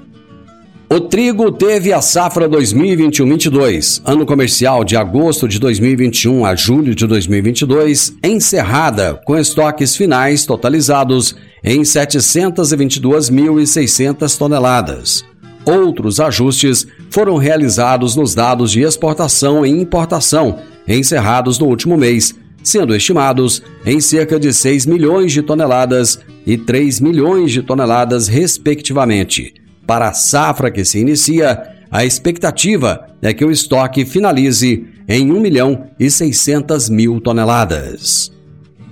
O 0.89 0.99
trigo 0.99 1.49
teve 1.49 1.93
a 1.93 2.01
safra 2.01 2.49
2021-22, 2.49 4.01
ano 4.03 4.25
comercial 4.25 4.83
de 4.83 4.97
agosto 4.97 5.47
de 5.47 5.60
2021 5.60 6.45
a 6.45 6.53
julho 6.53 6.93
de 6.93 7.07
2022, 7.07 8.17
encerrada 8.21 9.13
com 9.25 9.38
estoques 9.38 9.95
finais 9.95 10.45
totalizados 10.45 11.38
em 11.63 11.83
722.600 11.83 14.38
toneladas. 14.38 15.23
Outros 15.63 16.19
ajustes 16.19 16.86
foram 17.09 17.37
realizados 17.37 18.15
nos 18.15 18.35
dados 18.35 18.71
de 18.71 18.81
exportação 18.81 19.65
e 19.65 19.69
importação, 19.69 20.59
encerrados 20.87 21.59
no 21.59 21.67
último 21.67 21.97
mês, 21.97 22.35
sendo 22.63 22.95
estimados 22.95 23.61
em 23.85 23.99
cerca 24.01 24.39
de 24.39 24.53
6 24.53 24.85
milhões 24.85 25.31
de 25.31 25.41
toneladas 25.41 26.19
e 26.45 26.57
3 26.57 26.99
milhões 26.99 27.51
de 27.51 27.61
toneladas, 27.61 28.27
respectivamente. 28.27 29.53
Para 29.85 30.09
a 30.09 30.13
safra 30.13 30.69
que 30.69 30.83
se 30.83 30.99
inicia, 30.99 31.75
a 31.89 32.03
expectativa 32.03 33.07
é 33.21 33.33
que 33.33 33.45
o 33.45 33.51
estoque 33.51 34.05
finalize 34.05 34.85
em 35.07 35.31
1 35.31 35.39
milhão 35.39 35.87
e 35.97 36.11
600 36.11 36.89
mil 36.89 37.21
toneladas. 37.21 38.37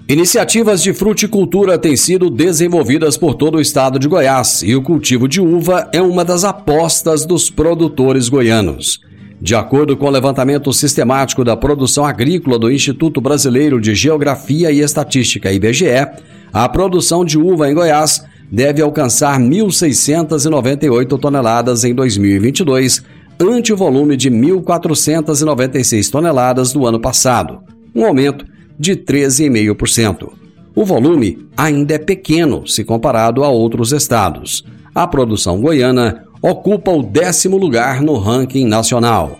Iniciativas 0.07 0.83
de 0.83 0.93
fruticultura 0.93 1.79
têm 1.79 1.97
sido 1.97 2.29
desenvolvidas 2.29 3.17
por 3.17 3.33
todo 3.33 3.55
o 3.57 3.61
estado 3.61 3.97
de 3.97 4.07
Goiás 4.07 4.61
e 4.61 4.75
o 4.75 4.81
cultivo 4.83 5.27
de 5.27 5.41
uva 5.41 5.89
é 5.91 5.99
uma 5.99 6.23
das 6.23 6.43
apostas 6.43 7.25
dos 7.25 7.49
produtores 7.49 8.29
goianos. 8.29 9.01
De 9.41 9.55
acordo 9.55 9.97
com 9.97 10.05
o 10.05 10.11
levantamento 10.11 10.71
sistemático 10.71 11.43
da 11.43 11.57
produção 11.57 12.05
agrícola 12.05 12.59
do 12.59 12.71
Instituto 12.71 13.19
Brasileiro 13.19 13.81
de 13.81 13.95
Geografia 13.95 14.71
e 14.71 14.79
Estatística, 14.79 15.51
IBGE, 15.51 16.07
a 16.53 16.69
produção 16.69 17.25
de 17.25 17.39
uva 17.39 17.67
em 17.67 17.73
Goiás 17.73 18.23
deve 18.51 18.83
alcançar 18.83 19.39
1.698 19.39 21.19
toneladas 21.19 21.83
em 21.83 21.95
2022, 21.95 23.03
ante 23.39 23.73
o 23.73 23.77
volume 23.77 24.15
de 24.15 24.29
1.496 24.29 26.11
toneladas 26.11 26.71
do 26.71 26.85
ano 26.85 26.99
passado, 26.99 27.63
um 27.95 28.05
aumento 28.05 28.45
de 28.77 28.95
13,5%. 28.95 30.31
O 30.75 30.83
volume 30.83 31.47
ainda 31.55 31.95
é 31.95 31.97
pequeno 31.97 32.67
se 32.67 32.83
comparado 32.83 33.43
a 33.43 33.49
outros 33.49 33.91
estados. 33.91 34.65
A 34.93 35.07
produção 35.07 35.61
goiana 35.61 36.25
ocupa 36.41 36.91
o 36.91 37.01
décimo 37.01 37.57
lugar 37.57 38.01
no 38.01 38.17
ranking 38.17 38.67
nacional. 38.67 39.39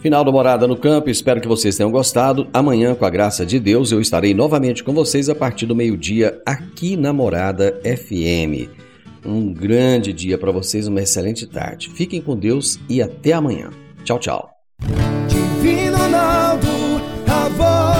Final 0.00 0.24
do 0.24 0.32
Morada 0.32 0.66
no 0.66 0.76
Campo, 0.76 1.10
espero 1.10 1.40
que 1.40 1.48
vocês 1.48 1.76
tenham 1.76 1.90
gostado. 1.90 2.48
Amanhã, 2.54 2.94
com 2.94 3.04
a 3.04 3.10
graça 3.10 3.44
de 3.44 3.60
Deus, 3.60 3.92
eu 3.92 4.00
estarei 4.00 4.32
novamente 4.32 4.82
com 4.82 4.94
vocês 4.94 5.28
a 5.28 5.34
partir 5.34 5.66
do 5.66 5.76
meio-dia 5.76 6.40
aqui 6.46 6.96
na 6.96 7.12
Morada 7.12 7.78
FM. 7.84 8.70
Um 9.24 9.52
grande 9.52 10.12
dia 10.12 10.38
para 10.38 10.50
vocês, 10.50 10.86
uma 10.86 11.02
excelente 11.02 11.46
tarde. 11.46 11.90
Fiquem 11.90 12.22
com 12.22 12.34
Deus 12.34 12.78
e 12.88 13.02
até 13.02 13.32
amanhã. 13.32 13.70
Tchau, 14.02 14.18
tchau. 14.18 14.50